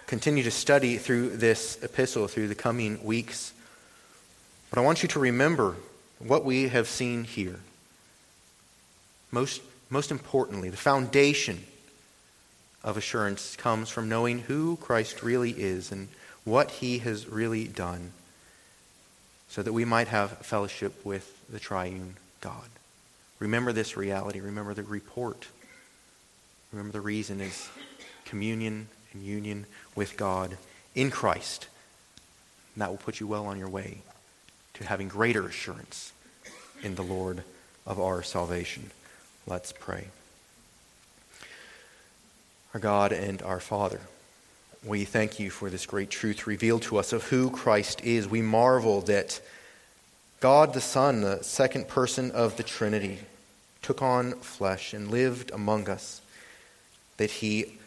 continue 0.07 0.43
to 0.43 0.51
study 0.51 0.97
through 0.97 1.37
this 1.37 1.81
epistle 1.83 2.27
through 2.27 2.47
the 2.47 2.55
coming 2.55 3.03
weeks. 3.03 3.53
But 4.71 4.79
I 4.79 4.81
want 4.81 5.03
you 5.03 5.09
to 5.09 5.19
remember 5.19 5.75
what 6.17 6.43
we 6.43 6.69
have 6.69 6.87
seen 6.87 7.23
here. 7.23 7.59
Most, 9.31 9.61
most 9.91 10.09
importantly, 10.09 10.69
the 10.69 10.77
foundation 10.77 11.63
of 12.83 12.97
assurance 12.97 13.55
comes 13.57 13.89
from 13.89 14.09
knowing 14.09 14.39
who 14.39 14.77
Christ 14.77 15.21
really 15.21 15.51
is 15.51 15.91
and 15.91 16.07
what 16.45 16.71
he 16.71 16.99
has 16.99 17.27
really 17.27 17.67
done 17.67 18.13
so 19.49 19.61
that 19.61 19.73
we 19.73 19.83
might 19.83 20.07
have 20.07 20.37
fellowship 20.39 21.05
with 21.05 21.37
the 21.49 21.59
triune 21.59 22.15
God. 22.39 22.69
Remember 23.37 23.73
this 23.73 23.97
reality. 23.97 24.39
Remember 24.39 24.73
the 24.73 24.83
report. 24.83 25.47
Remember 26.71 26.93
the 26.93 27.01
reason 27.01 27.41
is 27.41 27.69
communion 28.23 28.87
and 29.11 29.23
union 29.23 29.65
with 29.93 30.15
God 30.15 30.57
in 30.95 31.11
Christ. 31.11 31.67
And 32.75 32.81
that 32.81 32.89
will 32.89 32.97
put 32.97 33.19
you 33.19 33.27
well 33.27 33.45
on 33.45 33.59
your 33.59 33.67
way 33.67 33.97
to 34.75 34.85
having 34.85 35.09
greater 35.09 35.45
assurance 35.45 36.13
in 36.81 36.95
the 36.95 37.03
Lord 37.03 37.43
of 37.85 37.99
our 37.99 38.23
salvation. 38.23 38.89
Let's 39.47 39.71
pray. 39.71 40.07
Our 42.73 42.79
God 42.79 43.11
and 43.11 43.41
our 43.41 43.59
Father, 43.59 43.99
we 44.85 45.03
thank 45.03 45.39
you 45.39 45.49
for 45.49 45.69
this 45.69 45.85
great 45.85 46.09
truth 46.11 46.45
revealed 46.45 46.83
to 46.83 46.97
us 46.97 47.11
of 47.11 47.23
who 47.23 47.49
Christ 47.49 48.01
is. 48.03 48.27
We 48.27 48.41
marvel 48.41 49.01
that 49.01 49.41
God 50.41 50.73
the 50.73 50.81
Son, 50.81 51.21
the 51.21 51.43
second 51.43 51.87
person 51.87 52.31
of 52.31 52.57
the 52.57 52.63
Trinity, 52.63 53.19
took 53.81 54.01
on 54.01 54.33
flesh 54.33 54.93
and 54.93 55.09
lived 55.09 55.51
among 55.51 55.89
us, 55.89 56.21
that 57.17 57.31
he 57.31 57.77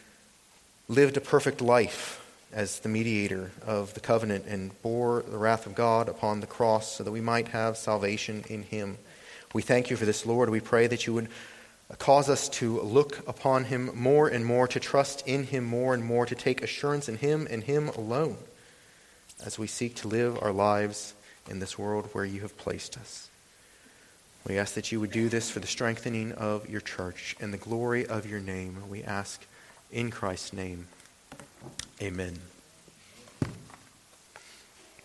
lived 0.88 1.16
a 1.16 1.20
perfect 1.20 1.60
life 1.60 2.20
as 2.52 2.80
the 2.80 2.88
mediator 2.88 3.52
of 3.64 3.94
the 3.94 4.00
covenant 4.00 4.44
and 4.46 4.80
bore 4.82 5.22
the 5.22 5.38
wrath 5.38 5.66
of 5.66 5.74
God 5.74 6.08
upon 6.08 6.40
the 6.40 6.46
cross 6.46 6.96
so 6.96 7.04
that 7.04 7.12
we 7.12 7.20
might 7.20 7.48
have 7.48 7.76
salvation 7.76 8.44
in 8.48 8.64
him. 8.64 8.98
We 9.54 9.62
thank 9.62 9.88
you 9.88 9.96
for 9.96 10.04
this, 10.04 10.26
Lord. 10.26 10.50
We 10.50 10.60
pray 10.60 10.88
that 10.88 11.06
you 11.06 11.14
would 11.14 11.28
cause 11.98 12.28
us 12.28 12.48
to 12.50 12.80
look 12.80 13.26
upon 13.26 13.64
him 13.64 13.90
more 13.94 14.28
and 14.28 14.44
more, 14.44 14.66
to 14.68 14.80
trust 14.80 15.26
in 15.26 15.44
him 15.44 15.64
more 15.64 15.94
and 15.94 16.04
more, 16.04 16.26
to 16.26 16.34
take 16.34 16.60
assurance 16.60 17.08
in 17.08 17.16
him 17.16 17.46
and 17.48 17.62
him 17.62 17.88
alone 17.90 18.36
as 19.44 19.58
we 19.58 19.66
seek 19.66 19.94
to 19.96 20.08
live 20.08 20.42
our 20.42 20.52
lives 20.52 21.14
in 21.48 21.60
this 21.60 21.78
world 21.78 22.08
where 22.12 22.24
you 22.24 22.40
have 22.40 22.56
placed 22.58 22.98
us. 22.98 23.28
We 24.46 24.58
ask 24.58 24.74
that 24.74 24.92
you 24.92 25.00
would 25.00 25.12
do 25.12 25.28
this 25.28 25.50
for 25.50 25.60
the 25.60 25.66
strengthening 25.66 26.32
of 26.32 26.68
your 26.68 26.80
church 26.80 27.36
and 27.40 27.52
the 27.52 27.58
glory 27.58 28.06
of 28.06 28.26
your 28.26 28.40
name. 28.40 28.76
We 28.90 29.02
ask 29.02 29.46
in 29.90 30.10
Christ's 30.10 30.52
name. 30.52 30.88
Amen. 32.02 32.38